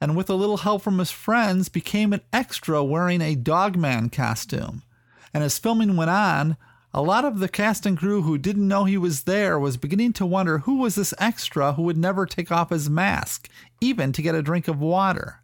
And 0.00 0.14
with 0.14 0.30
a 0.30 0.36
little 0.36 0.58
help 0.58 0.82
from 0.82 1.00
his 1.00 1.10
friends, 1.10 1.68
became 1.68 2.12
an 2.12 2.20
extra 2.32 2.84
wearing 2.84 3.20
a 3.20 3.34
dogman 3.34 4.10
costume. 4.10 4.84
And 5.34 5.42
as 5.42 5.58
filming 5.58 5.96
went 5.96 6.10
on, 6.10 6.56
a 6.94 7.02
lot 7.02 7.24
of 7.24 7.40
the 7.40 7.48
cast 7.48 7.84
and 7.84 7.98
crew 7.98 8.22
who 8.22 8.38
didn't 8.38 8.68
know 8.68 8.84
he 8.84 8.96
was 8.96 9.24
there 9.24 9.58
was 9.58 9.76
beginning 9.76 10.12
to 10.12 10.24
wonder 10.24 10.58
who 10.58 10.76
was 10.76 10.94
this 10.94 11.12
extra 11.18 11.72
who 11.72 11.82
would 11.82 11.96
never 11.96 12.26
take 12.26 12.52
off 12.52 12.70
his 12.70 12.88
mask, 12.88 13.48
even 13.80 14.12
to 14.12 14.22
get 14.22 14.36
a 14.36 14.40
drink 14.40 14.68
of 14.68 14.80
water. 14.80 15.42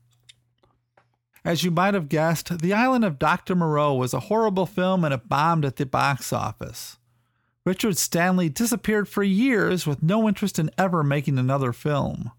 As 1.45 1.65
you 1.65 1.73
might 1.73 1.95
have 1.95 2.09
guessed, 2.09 2.61
The 2.61 2.75
Island 2.75 3.05
of 3.05 3.19
Dr. 3.19 3.57
Moreau 3.57 3.93
was 3.95 4.15
a 4.15 4.21
horrible 4.21 4.67
film 4.67 5.05
and 5.05 5.13
it 5.13 5.29
bombed 5.29 5.65
at 5.65 5.75
the 5.75 5.85
box 5.85 6.33
office. 6.33 6.97
Richard 7.69 7.99
Stanley 7.99 8.49
disappeared 8.49 9.11
for 9.11 9.23
years 9.23 9.87
with 9.87 10.03
no 10.03 10.27
interest 10.27 10.59
in 10.59 10.71
ever 10.79 11.05
making 11.05 11.39
another 11.39 11.75
film. 11.75 12.33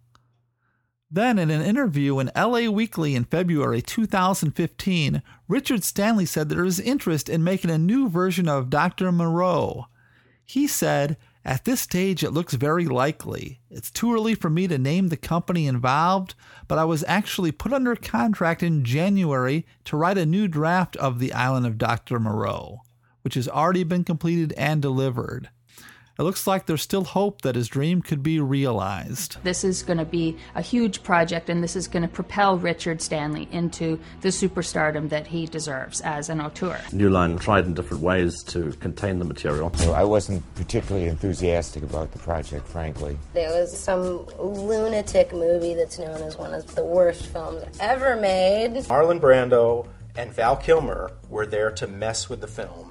Then, 1.11 1.37
in 1.37 1.51
an 1.51 1.61
interview 1.61 2.17
in 2.17 2.31
LA 2.35 2.71
Weekly 2.71 3.13
in 3.13 3.25
February 3.25 3.79
2015, 3.79 5.21
Richard 5.47 5.83
Stanley 5.83 6.25
said 6.25 6.49
there 6.49 6.65
is 6.65 6.79
interest 6.79 7.29
in 7.29 7.43
making 7.43 7.69
a 7.69 7.77
new 7.77 8.09
version 8.09 8.49
of 8.49 8.71
Dr. 8.71 9.11
Moreau. 9.11 9.85
He 10.43 10.65
said, 10.65 11.15
At 11.45 11.63
this 11.63 11.81
stage, 11.81 12.23
it 12.23 12.31
looks 12.31 12.55
very 12.55 12.87
likely. 12.87 13.61
It's 13.69 13.91
too 13.91 14.11
early 14.11 14.33
for 14.33 14.49
me 14.49 14.67
to 14.67 14.79
name 14.79 15.09
the 15.09 15.15
company 15.15 15.67
involved, 15.67 16.33
but 16.67 16.79
I 16.79 16.85
was 16.85 17.05
actually 17.07 17.51
put 17.51 17.71
under 17.71 17.95
contract 17.95 18.63
in 18.63 18.83
January 18.83 19.67
to 19.83 19.95
write 19.95 20.17
a 20.17 20.25
new 20.25 20.47
draft 20.47 20.95
of 20.95 21.19
The 21.19 21.33
Island 21.33 21.67
of 21.67 21.77
Dr. 21.77 22.19
Moreau, 22.19 22.81
which 23.29 23.35
has 23.35 23.47
already 23.47 23.83
been 23.83 24.03
completed 24.03 24.51
and 24.57 24.81
delivered. 24.81 25.51
It 26.17 26.23
looks 26.23 26.47
like 26.47 26.65
there's 26.65 26.81
still 26.81 27.03
hope 27.03 27.43
that 27.43 27.53
his 27.53 27.67
dream 27.67 28.01
could 28.01 28.23
be 28.23 28.39
realized. 28.39 29.37
This 29.43 29.63
is 29.63 29.83
going 29.83 29.99
to 29.99 30.05
be 30.05 30.35
a 30.55 30.63
huge 30.63 31.03
project, 31.03 31.47
and 31.47 31.63
this 31.63 31.75
is 31.75 31.87
going 31.87 32.01
to 32.01 32.07
propel 32.07 32.57
Richard 32.57 33.03
Stanley 33.03 33.47
into 33.51 33.99
the 34.21 34.29
superstardom 34.29 35.09
that 35.09 35.27
he 35.27 35.45
deserves 35.45 36.01
as 36.01 36.27
an 36.29 36.41
auteur. 36.41 36.81
New 36.91 37.11
Line 37.11 37.37
tried 37.37 37.67
in 37.67 37.75
different 37.75 38.01
ways 38.01 38.41
to 38.45 38.71
contain 38.79 39.19
the 39.19 39.25
material. 39.25 39.71
So 39.75 39.93
I 39.93 40.03
wasn't 40.03 40.43
particularly 40.55 41.07
enthusiastic 41.07 41.83
about 41.83 42.11
the 42.11 42.17
project, 42.17 42.67
frankly. 42.67 43.15
There 43.35 43.51
was 43.51 43.77
some 43.77 44.25
lunatic 44.39 45.31
movie 45.33 45.75
that's 45.75 45.99
known 45.99 46.23
as 46.23 46.35
one 46.35 46.55
of 46.55 46.73
the 46.73 46.83
worst 46.83 47.27
films 47.27 47.77
ever 47.79 48.15
made. 48.15 48.71
Marlon 48.87 49.19
Brando 49.19 49.85
and 50.17 50.33
Val 50.33 50.55
Kilmer 50.55 51.11
were 51.29 51.45
there 51.45 51.69
to 51.69 51.85
mess 51.85 52.27
with 52.27 52.41
the 52.41 52.47
film 52.47 52.89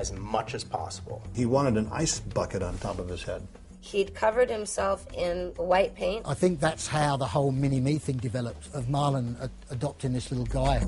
as 0.00 0.12
much 0.12 0.54
as 0.54 0.64
possible. 0.64 1.22
He 1.34 1.44
wanted 1.44 1.76
an 1.76 1.88
ice 1.92 2.20
bucket 2.20 2.62
on 2.62 2.78
top 2.78 2.98
of 2.98 3.08
his 3.08 3.22
head. 3.22 3.46
He'd 3.82 4.14
covered 4.14 4.50
himself 4.50 5.06
in 5.14 5.52
white 5.56 5.94
paint. 5.94 6.26
I 6.26 6.34
think 6.34 6.58
that's 6.58 6.86
how 6.86 7.16
the 7.18 7.26
whole 7.26 7.52
mini 7.52 7.80
me 7.80 7.98
thing 7.98 8.16
developed, 8.16 8.68
of 8.74 8.86
Marlon 8.86 9.40
ad- 9.42 9.50
adopting 9.70 10.12
this 10.14 10.30
little 10.32 10.46
guy. 10.46 10.82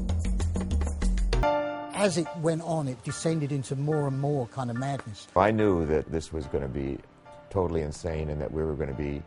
As 1.95 2.17
it 2.17 2.27
went 2.39 2.63
on, 2.63 2.89
it 2.89 3.03
descended 3.05 3.53
into 3.53 3.77
more 3.77 4.09
and 4.09 4.19
more 4.19 4.47
kind 4.49 4.71
of 4.71 4.77
madness. 4.77 5.29
I 5.37 5.51
knew 5.51 5.87
that 5.87 6.11
this 6.11 6.33
was 6.33 6.47
going 6.47 6.63
to 6.63 6.69
be 6.69 6.99
totally 7.51 7.83
insane 7.83 8.31
and 8.31 8.41
that 8.41 8.51
we 8.51 8.63
were 8.63 8.75
going 8.75 8.89
to 8.89 8.95
be 8.95 9.23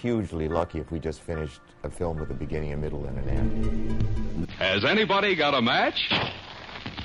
hugely 0.00 0.48
lucky 0.48 0.78
if 0.78 0.90
we 0.90 0.98
just 0.98 1.20
finished 1.20 1.60
a 1.82 1.90
film 1.90 2.18
with 2.18 2.30
a 2.30 2.34
beginning, 2.34 2.72
a 2.72 2.76
middle, 2.76 3.04
and 3.04 3.18
an 3.18 3.28
end. 3.28 4.50
Has 4.58 4.84
anybody 4.84 5.34
got 5.34 5.54
a 5.54 5.60
match? 5.62 6.10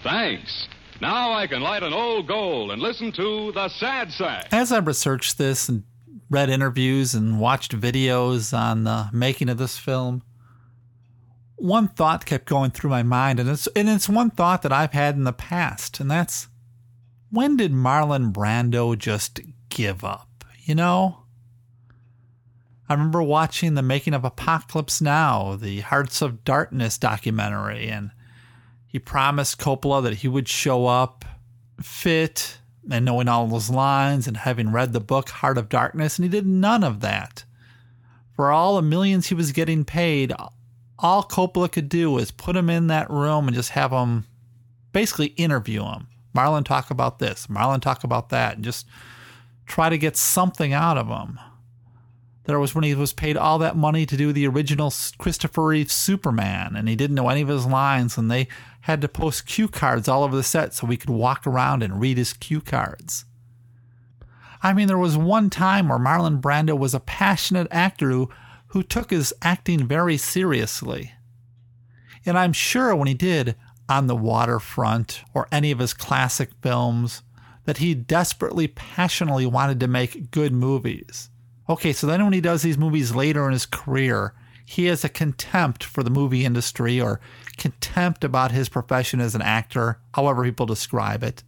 Thanks. 0.01 0.67
Now 1.01 1.31
I 1.31 1.47
can 1.47 1.61
light 1.61 1.83
an 1.83 1.93
old 1.93 2.27
gold 2.27 2.71
and 2.71 2.81
listen 2.81 3.11
to 3.13 3.51
the 3.53 3.69
sad 3.69 4.11
sack. 4.11 4.47
As 4.51 4.71
I 4.71 4.79
researched 4.79 5.37
this 5.37 5.69
and 5.69 5.83
read 6.29 6.49
interviews 6.49 7.13
and 7.13 7.39
watched 7.39 7.79
videos 7.79 8.57
on 8.57 8.83
the 8.83 9.09
making 9.13 9.47
of 9.47 9.57
this 9.57 9.77
film, 9.77 10.23
one 11.55 11.87
thought 11.87 12.25
kept 12.25 12.45
going 12.45 12.71
through 12.71 12.89
my 12.89 13.03
mind, 13.03 13.39
and 13.39 13.49
it's 13.49 13.67
and 13.67 13.89
it's 13.89 14.09
one 14.09 14.29
thought 14.29 14.61
that 14.61 14.73
I've 14.73 14.93
had 14.93 15.15
in 15.15 15.23
the 15.23 15.33
past, 15.33 15.99
and 15.99 16.11
that's 16.11 16.47
when 17.31 17.57
did 17.57 17.71
Marlon 17.71 18.33
Brando 18.33 18.97
just 18.97 19.39
give 19.69 20.03
up? 20.03 20.43
You 20.59 20.75
know? 20.75 21.23
I 22.89 22.93
remember 22.93 23.21
watching 23.21 23.75
the 23.75 23.83
making 23.83 24.15
of 24.15 24.25
Apocalypse 24.25 24.99
Now, 24.99 25.55
the 25.55 25.81
Hearts 25.81 26.23
of 26.23 26.43
Darkness 26.43 26.97
documentary, 26.97 27.87
and 27.87 28.11
he 28.89 28.97
promised 28.97 29.59
Coppola 29.59 30.01
that 30.03 30.15
he 30.15 30.27
would 30.27 30.49
show 30.49 30.87
up 30.87 31.23
fit 31.79 32.57
and 32.91 33.05
knowing 33.05 33.27
all 33.27 33.47
those 33.47 33.69
lines 33.69 34.27
and 34.27 34.35
having 34.35 34.71
read 34.71 34.93
the 34.93 34.99
book 34.99 35.29
Heart 35.29 35.59
of 35.59 35.69
Darkness, 35.69 36.17
and 36.17 36.23
he 36.23 36.29
did 36.29 36.47
none 36.47 36.83
of 36.83 36.99
that. 37.01 37.45
For 38.35 38.51
all 38.51 38.75
the 38.75 38.81
millions 38.81 39.27
he 39.27 39.35
was 39.35 39.51
getting 39.51 39.85
paid, 39.85 40.33
all 40.97 41.23
Coppola 41.23 41.71
could 41.71 41.87
do 41.87 42.09
was 42.11 42.31
put 42.31 42.55
him 42.55 42.69
in 42.69 42.87
that 42.87 43.11
room 43.11 43.47
and 43.47 43.55
just 43.55 43.71
have 43.71 43.91
him 43.91 44.25
basically 44.91 45.27
interview 45.27 45.83
him. 45.83 46.07
Marlon 46.35 46.65
talk 46.65 46.89
about 46.89 47.19
this, 47.19 47.47
Marlon 47.47 47.81
talk 47.81 48.03
about 48.03 48.29
that, 48.29 48.55
and 48.55 48.63
just 48.63 48.87
try 49.67 49.89
to 49.89 49.97
get 49.97 50.17
something 50.17 50.73
out 50.73 50.97
of 50.97 51.07
him. 51.07 51.39
There 52.45 52.59
was 52.59 52.73
when 52.73 52.83
he 52.83 52.95
was 52.95 53.13
paid 53.13 53.37
all 53.37 53.59
that 53.59 53.77
money 53.77 54.07
to 54.07 54.17
do 54.17 54.33
the 54.33 54.47
original 54.47 54.91
Christopher 55.19 55.67
Reeve 55.67 55.91
Superman, 55.91 56.75
and 56.75 56.89
he 56.89 56.95
didn't 56.95 57.15
know 57.15 57.29
any 57.29 57.41
of 57.41 57.47
his 57.47 57.67
lines, 57.67 58.17
and 58.17 58.31
they 58.31 58.47
had 58.81 59.01
to 59.01 59.07
post 59.07 59.45
cue 59.45 59.67
cards 59.67 60.07
all 60.07 60.23
over 60.23 60.35
the 60.35 60.43
set 60.43 60.73
so 60.73 60.87
we 60.87 60.97
could 60.97 61.09
walk 61.09 61.45
around 61.45 61.83
and 61.83 61.99
read 61.99 62.17
his 62.17 62.33
cue 62.33 62.61
cards. 62.61 63.25
I 64.61 64.73
mean, 64.73 64.87
there 64.87 64.97
was 64.97 65.17
one 65.17 65.49
time 65.49 65.87
where 65.89 65.99
Marlon 65.99 66.41
Brando 66.41 66.77
was 66.77 66.93
a 66.93 66.99
passionate 66.99 67.67
actor 67.71 68.09
who, 68.09 68.29
who 68.67 68.83
took 68.83 69.11
his 69.11 69.33
acting 69.41 69.87
very 69.87 70.17
seriously. 70.17 71.13
And 72.25 72.37
I'm 72.37 72.53
sure 72.53 72.95
when 72.95 73.07
he 73.07 73.13
did 73.13 73.55
On 73.87 74.07
the 74.07 74.15
Waterfront 74.15 75.23
or 75.33 75.47
any 75.51 75.71
of 75.71 75.79
his 75.79 75.93
classic 75.93 76.49
films, 76.61 77.23
that 77.65 77.77
he 77.77 77.93
desperately, 77.93 78.67
passionately 78.67 79.45
wanted 79.45 79.79
to 79.79 79.87
make 79.87 80.31
good 80.31 80.51
movies. 80.51 81.29
Okay, 81.69 81.93
so 81.93 82.07
then 82.07 82.23
when 82.23 82.33
he 82.33 82.41
does 82.41 82.63
these 82.63 82.77
movies 82.77 83.13
later 83.15 83.45
in 83.45 83.53
his 83.53 83.65
career, 83.65 84.33
he 84.65 84.85
has 84.85 85.03
a 85.03 85.09
contempt 85.09 85.83
for 85.83 86.03
the 86.03 86.09
movie 86.09 86.45
industry 86.45 86.99
or 86.99 87.19
contempt 87.59 88.23
about 88.23 88.51
his 88.51 88.69
profession 88.69 89.21
as 89.21 89.35
an 89.35 89.41
actor, 89.41 89.99
however 90.15 90.43
people 90.43 90.65
describe 90.65 91.23
it. 91.23 91.43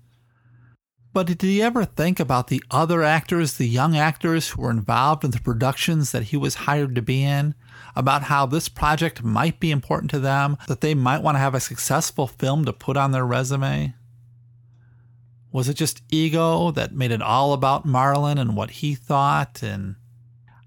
But 1.14 1.28
did 1.28 1.42
he 1.42 1.62
ever 1.62 1.84
think 1.84 2.20
about 2.20 2.48
the 2.48 2.64
other 2.72 3.04
actors, 3.04 3.58
the 3.58 3.68
young 3.68 3.98
actors 3.98 4.50
who 4.50 4.62
were 4.62 4.72
involved 4.72 5.26
in 5.26 5.32
the 5.32 5.42
productions 5.42 6.12
that 6.12 6.24
he 6.24 6.38
was 6.38 6.56
hired 6.56 6.96
to 6.96 7.02
be 7.02 7.24
in? 7.24 7.54
About 7.96 8.24
how 8.24 8.46
this 8.46 8.70
project 8.70 9.22
might 9.22 9.60
be 9.60 9.72
important 9.72 10.10
to 10.12 10.20
them, 10.20 10.56
that 10.68 10.80
they 10.80 10.94
might 10.94 11.22
want 11.22 11.36
to 11.36 11.40
have 11.40 11.56
a 11.56 11.60
successful 11.60 12.28
film 12.28 12.64
to 12.64 12.72
put 12.72 12.96
on 12.96 13.12
their 13.12 13.26
resume? 13.26 13.94
Was 15.52 15.68
it 15.68 15.74
just 15.74 16.02
ego 16.10 16.72
that 16.72 16.94
made 16.94 17.12
it 17.12 17.22
all 17.22 17.52
about 17.52 17.86
Marlon 17.86 18.40
and 18.40 18.56
what 18.56 18.72
he 18.72 18.96
thought? 18.96 19.62
And 19.62 19.98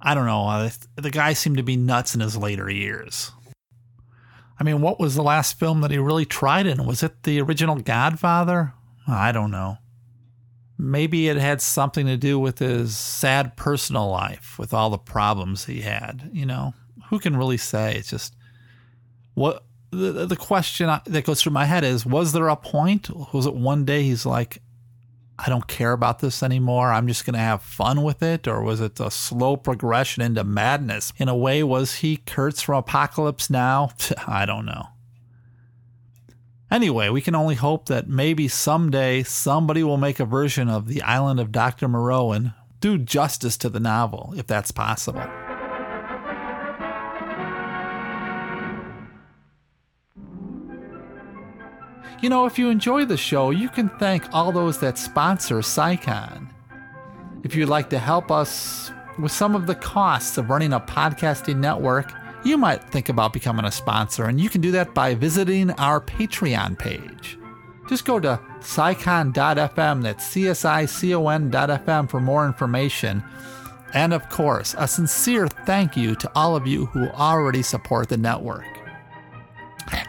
I 0.03 0.15
don't 0.15 0.27
know. 0.27 0.69
The 0.97 1.11
guy 1.11 1.33
seemed 1.33 1.57
to 1.57 1.63
be 1.63 1.77
nuts 1.77 2.15
in 2.15 2.21
his 2.21 2.37
later 2.37 2.71
years. 2.71 3.33
I 4.59 4.65
mean, 4.65 4.81
what 4.81 5.01
was 5.01 5.15
the 5.15 5.23
last 5.23 5.59
film 5.59 5.81
that 5.81 5.91
he 5.91 5.99
really 5.99 6.25
tried 6.25 6.67
in? 6.67 6.87
Was 6.87 7.03
it 7.03 7.25
the 7.25 7.41
original 7.41 7.77
Godfather? 7.77 8.73
I 9.07 9.33
don't 9.33 9.51
know. 9.51 9.79
Maybe 10.79 11.29
it 11.29 11.37
had 11.37 11.61
something 11.61 12.07
to 12.07 12.17
do 12.17 12.39
with 12.39 12.59
his 12.59 12.97
sad 12.97 13.57
personal 13.57 14.09
life, 14.09 14.59
with 14.59 14.75
all 14.75 14.91
the 14.91 14.99
problems 14.99 15.67
he 15.67 15.83
had. 15.83 16.31
You 16.33 16.47
know, 16.47 16.75
who 17.11 17.19
can 17.19 17.37
really 17.37 17.57
say? 17.57 17.97
It's 17.97 18.11
just 18.11 18.35
what 19.35 19.65
the 19.91 20.27
the 20.27 20.37
question 20.37 20.87
that 21.07 21.25
goes 21.25 21.43
through 21.43 21.53
my 21.53 21.65
head 21.65 21.85
is: 21.85 22.05
Was 22.05 22.33
there 22.33 22.49
a 22.49 22.57
point? 22.57 23.09
Was 23.33 23.47
it 23.47 23.55
one 23.55 23.85
day 23.85 24.03
he's 24.03 24.27
like, 24.27 24.61
I 25.39 25.49
don't 25.49 25.67
care 25.67 25.93
about 25.93 26.21
this 26.21 26.43
anymore. 26.43 26.93
I'm 26.93 27.09
just 27.09 27.27
going 27.27 27.35
to 27.35 27.41
have 27.41 27.63
fun 27.63 28.03
with 28.03 28.23
it? 28.23 28.47
Or 28.47 28.63
was 28.63 28.81
it 28.81 29.01
a 29.01 29.11
slow 29.11 29.57
progression 29.57 30.23
into 30.23 30.45
madness? 30.45 31.13
In 31.17 31.29
a 31.29 31.37
way, 31.37 31.63
was 31.63 31.97
he 31.97 32.19
Kurtz 32.19 32.63
from 32.63 32.77
Apocalypse 32.77 33.51
Now? 33.51 33.91
I 34.27 34.47
don't 34.47 34.67
know. 34.67 34.89
Anyway, 36.71 37.09
we 37.09 37.21
can 37.21 37.35
only 37.35 37.55
hope 37.55 37.87
that 37.87 38.09
maybe 38.09 38.49
someday 38.49 39.23
somebody 39.23 39.83
will 39.83 39.97
make 39.97 40.19
a 40.19 40.25
version 40.25 40.69
of 40.69 40.89
The 40.89 41.03
Island 41.03 41.39
of 41.39 41.53
Dr. 41.53 41.89
Moreau 41.89 42.33
and 42.33 42.53
do 42.81 42.99
justice 42.99 43.57
to 43.59 43.69
the 43.69 43.81
novel, 43.81 44.35
if 44.37 44.47
that's 44.47 44.71
possible. 44.71 45.25
You 52.21 52.29
know, 52.29 52.47
if 52.47 52.59
you 52.59 52.71
enjoy 52.71 53.05
the 53.05 53.17
show, 53.17 53.51
you 53.51 53.69
can 53.69 53.89
thank 53.99 54.33
all 54.33 54.53
those 54.53 54.79
that 54.81 54.99
sponsor 54.99 55.61
SciCon. 55.63 56.49
If 57.43 57.55
you'd 57.55 57.69
like 57.69 57.91
to 57.91 57.99
help 57.99 58.31
us 58.31 58.91
with 59.19 59.33
some 59.33 59.55
of 59.55 59.67
the 59.67 59.75
costs 59.75 60.39
of 60.39 60.49
running 60.49 60.73
a 60.73 60.81
podcasting 60.81 61.57
network, 61.57 62.13
you 62.45 62.57
might 62.57 62.85
think 62.85 63.09
about 63.09 63.33
becoming 63.33 63.65
a 63.65 63.71
sponsor, 63.71 64.25
and 64.25 64.41
you 64.41 64.49
can 64.49 64.61
do 64.61 64.71
that 64.73 64.95
by 64.95 65.15
visiting 65.15 65.71
our 65.73 66.01
Patreon 66.01 66.79
page. 66.79 67.39
Just 67.89 68.05
go 68.05 68.19
to 68.21 68.41
csicon.fm, 68.61 70.03
that's 70.03 70.27
C-S-I-C-O-N.fm 70.27 72.09
for 72.09 72.21
more 72.21 72.47
information. 72.47 73.23
And 73.93 74.13
of 74.13 74.29
course, 74.29 74.75
a 74.79 74.89
sincere 74.89 75.47
thank 75.49 75.97
you 75.97 76.15
to 76.17 76.31
all 76.35 76.57
of 76.57 76.67
you 76.67 76.87
who 76.87 77.09
already 77.11 77.63
support 77.63 78.09
the 78.09 78.17
network. 78.17 78.74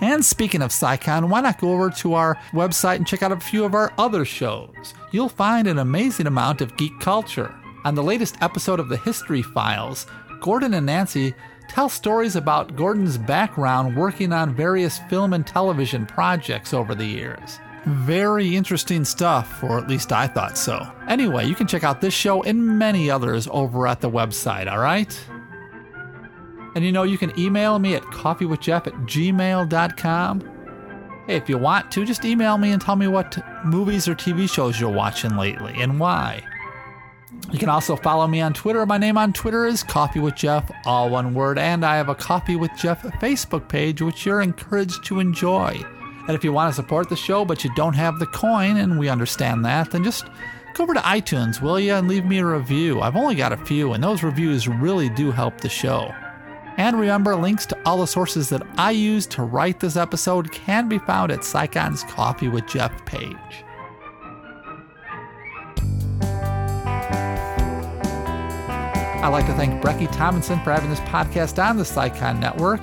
And 0.01 0.23
speaking 0.23 0.61
of 0.61 0.71
SciCon, 0.71 1.29
why 1.29 1.41
not 1.41 1.59
go 1.59 1.71
over 1.71 1.89
to 1.89 2.13
our 2.13 2.35
website 2.51 2.97
and 2.97 3.07
check 3.07 3.23
out 3.23 3.31
a 3.31 3.39
few 3.39 3.63
of 3.63 3.73
our 3.73 3.93
other 3.97 4.25
shows? 4.25 4.93
You'll 5.11 5.29
find 5.29 5.67
an 5.67 5.79
amazing 5.79 6.27
amount 6.27 6.61
of 6.61 6.75
geek 6.77 6.99
culture. 6.99 7.53
On 7.83 7.95
the 7.95 8.03
latest 8.03 8.35
episode 8.41 8.79
of 8.79 8.89
the 8.89 8.97
History 8.97 9.41
Files, 9.41 10.07
Gordon 10.41 10.73
and 10.73 10.85
Nancy 10.85 11.33
tell 11.67 11.89
stories 11.89 12.35
about 12.35 12.75
Gordon's 12.75 13.17
background 13.17 13.95
working 13.95 14.33
on 14.33 14.55
various 14.55 14.99
film 15.09 15.33
and 15.33 15.45
television 15.45 16.05
projects 16.05 16.73
over 16.73 16.95
the 16.95 17.05
years. 17.05 17.59
Very 17.85 18.55
interesting 18.55 19.05
stuff, 19.05 19.63
or 19.63 19.77
at 19.77 19.87
least 19.87 20.11
I 20.11 20.25
thought 20.25 20.57
so. 20.57 20.91
Anyway, 21.07 21.45
you 21.45 21.53
can 21.53 21.67
check 21.67 21.83
out 21.83 22.01
this 22.01 22.13
show 22.13 22.41
and 22.43 22.79
many 22.79 23.11
others 23.11 23.47
over 23.51 23.87
at 23.87 24.01
the 24.01 24.09
website, 24.09 24.67
alright? 24.67 25.19
And 26.75 26.83
you 26.83 26.91
know, 26.91 27.03
you 27.03 27.17
can 27.17 27.37
email 27.39 27.79
me 27.79 27.95
at 27.95 28.03
coffeewithjeff 28.03 28.87
at 28.87 28.93
gmail.com. 28.93 30.51
Hey, 31.25 31.37
if 31.37 31.49
you 31.49 31.57
want 31.57 31.89
to, 31.93 32.05
just 32.05 32.25
email 32.25 32.57
me 32.57 32.71
and 32.71 32.81
tell 32.81 32.97
me 32.97 33.07
what 33.07 33.37
movies 33.65 34.07
or 34.07 34.13
TV 34.13 34.47
shows 34.47 34.79
you're 34.79 34.91
watching 34.91 35.37
lately 35.37 35.73
and 35.81 35.99
why. 35.99 36.43
You 37.51 37.59
can 37.59 37.69
also 37.69 37.95
follow 37.95 38.27
me 38.27 38.41
on 38.41 38.53
Twitter. 38.53 38.85
My 38.85 38.97
name 38.97 39.17
on 39.17 39.33
Twitter 39.33 39.65
is 39.65 39.83
Coffee 39.83 40.19
with 40.19 40.35
Jeff, 40.35 40.69
all 40.85 41.09
one 41.09 41.33
word, 41.33 41.57
and 41.57 41.85
I 41.85 41.95
have 41.95 42.09
a 42.09 42.15
Coffee 42.15 42.55
with 42.55 42.71
Jeff 42.77 43.01
Facebook 43.03 43.69
page, 43.69 44.01
which 44.01 44.25
you're 44.25 44.41
encouraged 44.41 45.05
to 45.05 45.19
enjoy. 45.19 45.81
And 46.27 46.35
if 46.35 46.43
you 46.43 46.51
want 46.51 46.71
to 46.71 46.75
support 46.75 47.09
the 47.09 47.15
show 47.15 47.45
but 47.45 47.63
you 47.63 47.73
don't 47.75 47.93
have 47.93 48.19
the 48.19 48.25
coin, 48.27 48.77
and 48.77 48.99
we 48.99 49.09
understand 49.09 49.63
that, 49.65 49.91
then 49.91 50.03
just 50.03 50.25
go 50.73 50.83
over 50.83 50.93
to 50.93 50.99
iTunes, 51.01 51.61
will 51.61 51.79
you, 51.79 51.93
and 51.93 52.07
leave 52.07 52.25
me 52.25 52.39
a 52.39 52.45
review. 52.45 53.01
I've 53.01 53.15
only 53.15 53.35
got 53.35 53.53
a 53.53 53.57
few, 53.57 53.93
and 53.93 54.03
those 54.03 54.23
reviews 54.23 54.67
really 54.67 55.09
do 55.09 55.31
help 55.31 55.61
the 55.61 55.69
show. 55.69 56.13
And 56.77 56.99
remember, 56.99 57.35
links 57.35 57.65
to 57.67 57.77
all 57.85 57.99
the 57.99 58.07
sources 58.07 58.49
that 58.49 58.61
I 58.77 58.91
used 58.91 59.31
to 59.31 59.43
write 59.43 59.79
this 59.79 59.95
episode 59.95 60.51
can 60.51 60.89
be 60.89 60.97
found 60.99 61.31
at 61.31 61.45
SciCon's 61.45 62.03
Coffee 62.03 62.49
with 62.49 62.67
Jeff 62.67 63.05
page. 63.05 63.65
I'd 69.25 69.29
like 69.29 69.47
to 69.47 69.53
thank 69.53 69.81
Brecky 69.81 70.11
Tomlinson 70.15 70.59
for 70.59 70.71
having 70.71 70.89
this 70.89 70.99
podcast 70.99 71.63
on 71.63 71.77
the 71.77 71.85
SciCon 71.85 72.39
Network. 72.39 72.81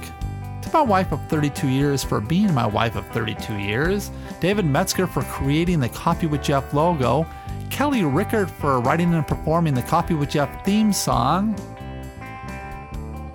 To 0.63 0.71
my 0.73 0.83
wife 0.83 1.13
of 1.13 1.21
32 1.29 1.69
years 1.69 2.03
for 2.03 2.21
being 2.21 2.53
my 2.53 2.67
wife 2.67 2.97
of 2.97 3.07
32 3.09 3.59
years. 3.59 4.11
David 4.41 4.65
Metzger 4.65 5.07
for 5.07 5.23
creating 5.23 5.79
the 5.79 5.89
Coffee 5.91 6.27
with 6.27 6.43
Jeff 6.43 6.73
logo. 6.75 7.27
Kelly 7.71 8.05
Rickard 8.05 8.51
for 8.51 8.81
writing 8.81 9.15
and 9.15 9.27
performing 9.27 9.75
the 9.75 9.83
Coffee 9.83 10.15
with 10.15 10.31
Jeff 10.31 10.65
theme 10.65 10.93
song. 10.93 11.55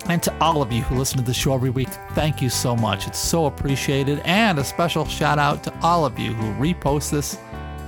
And 0.08 0.22
to 0.22 0.34
all 0.40 0.62
of 0.62 0.72
you 0.72 0.82
who 0.82 0.96
listen 0.96 1.18
to 1.18 1.24
the 1.24 1.34
show 1.34 1.54
every 1.54 1.70
week, 1.70 1.88
thank 2.12 2.40
you 2.40 2.48
so 2.48 2.74
much. 2.74 3.06
It's 3.06 3.18
so 3.18 3.46
appreciated. 3.46 4.20
And 4.24 4.58
a 4.58 4.64
special 4.64 5.04
shout 5.04 5.38
out 5.38 5.62
to 5.64 5.74
all 5.82 6.06
of 6.06 6.18
you 6.18 6.32
who 6.32 6.64
repost 6.64 7.10
this 7.10 7.38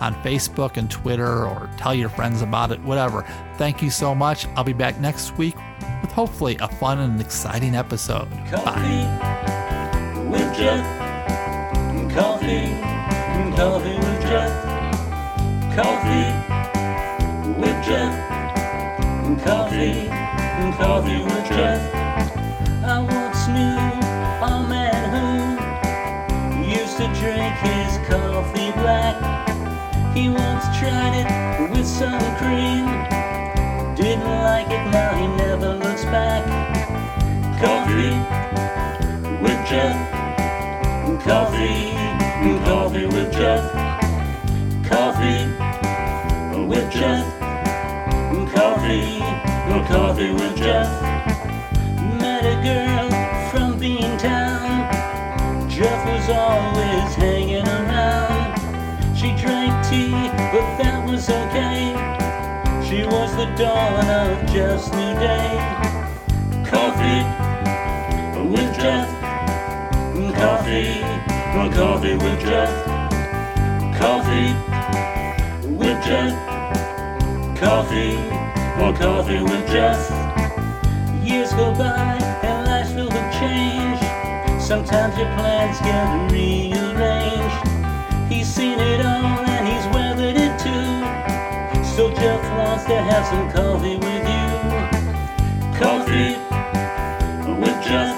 on 0.01 0.15
Facebook 0.17 0.77
and 0.77 0.91
Twitter 0.91 1.47
or 1.47 1.71
tell 1.77 1.95
your 1.95 2.09
friends 2.09 2.43
about 2.43 2.73
it, 2.73 2.81
whatever. 2.83 3.23
Thank 3.57 3.83
you 3.83 3.91
so 3.91 4.15
much. 4.15 4.47
I'll 4.57 4.65
be 4.65 4.73
back 4.73 5.01
next 5.01 5.37
week 5.39 5.57
with 6.03 6.13
hopefully 6.13 6.57
a 6.61 6.69
fun 6.69 6.99
and 6.99 7.21
exciting 7.21 7.75
episode. 7.75 8.29
Coffee 8.51 8.65
Bye. 8.65 10.27
with 10.31 10.57
Jeff. 10.57 11.01
Coffee, 12.15 12.67
coffee 13.57 13.97
with 13.97 14.23
Jeff. 14.23 14.53
Coffee 15.77 16.33
with 17.61 17.85
Jeff. 17.85 18.29
Coffee, 19.45 20.09
coffee 20.77 21.23
with 21.23 21.49
Jeff. 21.49 22.00
I 22.83 22.99
once 22.99 23.47
knew 23.47 23.77
a 24.47 24.67
man 24.67 25.05
who 25.13 26.63
used 26.65 26.97
to 26.97 27.05
drink 27.21 27.55
his 27.61 27.99
coffee 28.09 28.73
black. 28.73 29.17
He 30.17 30.31
once 30.31 30.65
tried 30.79 31.13
it 31.21 31.71
with 31.71 31.87
some 31.87 32.19
cream. 32.37 32.87
Didn't 33.97 34.25
like 34.25 34.69
it, 34.69 34.91
now 34.91 35.15
he 35.15 35.27
never 35.37 35.75
looks 35.75 36.05
back. 36.05 36.43
Coffee 37.61 38.17
with 39.43 39.61
Jeff. 39.69 39.95
Coffee, 41.23 41.93
coffee 42.65 43.07
with 43.07 43.31
Jeff. 43.31 43.73
Coffee 44.89 45.47
with 46.67 46.91
Jeff. 46.91 47.27
Coffee, 48.55 49.19
coffee 49.87 50.33
with 50.33 50.57
Jeff. 50.57 50.89
Met 50.95 51.17
a 51.17 51.20
girl 52.63 53.09
from 53.51 53.81
Beantown. 53.81 54.91
Jeff 55.71 56.05
was 56.07 56.29
always 56.29 57.15
hanging 57.15 57.67
around. 57.67 58.59
She 59.17 59.29
drank 59.37 59.73
tea, 59.89 60.11
but 60.53 60.67
that 60.77 61.09
was 61.09 61.29
okay. 61.31 61.97
She 62.87 63.05
was 63.05 63.35
the 63.37 63.47
dawn 63.57 64.05
of 64.09 64.47
Jeff's 64.53 64.91
new 64.93 65.15
day. 65.19 65.57
Coffee 66.69 67.25
with 68.49 68.75
Jeff. 68.77 69.09
Coffee, 70.35 71.01
coffee 71.75 72.15
with 72.15 72.41
Jeff. 72.41 72.73
Coffee 73.99 74.53
with 75.67 76.05
Jeff. 76.05 76.35
Coffee, 77.59 78.17
coffee 78.99 79.43
with 79.43 79.67
Jeff. 79.69 80.11
Years 81.23 81.53
go 81.53 81.73
by 81.75 82.40
Sometimes 84.91 85.19
your 85.19 85.29
plans 85.37 85.79
get 85.83 86.33
rearranged. 86.33 87.69
He's 88.29 88.49
seen 88.49 88.81
it 88.81 89.07
all 89.07 89.39
and 89.47 89.69
he's 89.69 89.87
weathered 89.95 90.35
it 90.35 90.59
too. 90.59 91.87
So 91.95 92.13
Jeff 92.13 92.43
wants 92.59 92.87
to 92.87 92.97
have 92.97 93.25
some 93.25 93.53
coffee 93.53 93.99
with 93.99 94.27
you. 94.35 94.51
Coffee 95.79 96.35
with 97.61 97.85
Jeff. 97.85 98.17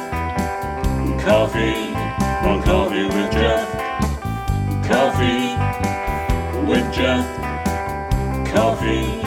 Coffee, 1.22 1.92
one 2.48 2.62
coffee 2.62 3.04
with 3.04 3.32
Jeff. 3.32 3.68
Coffee 4.88 5.54
with 6.66 6.94
Jeff. 6.94 7.26
Coffee, 8.50 8.50
coffee 8.50 9.21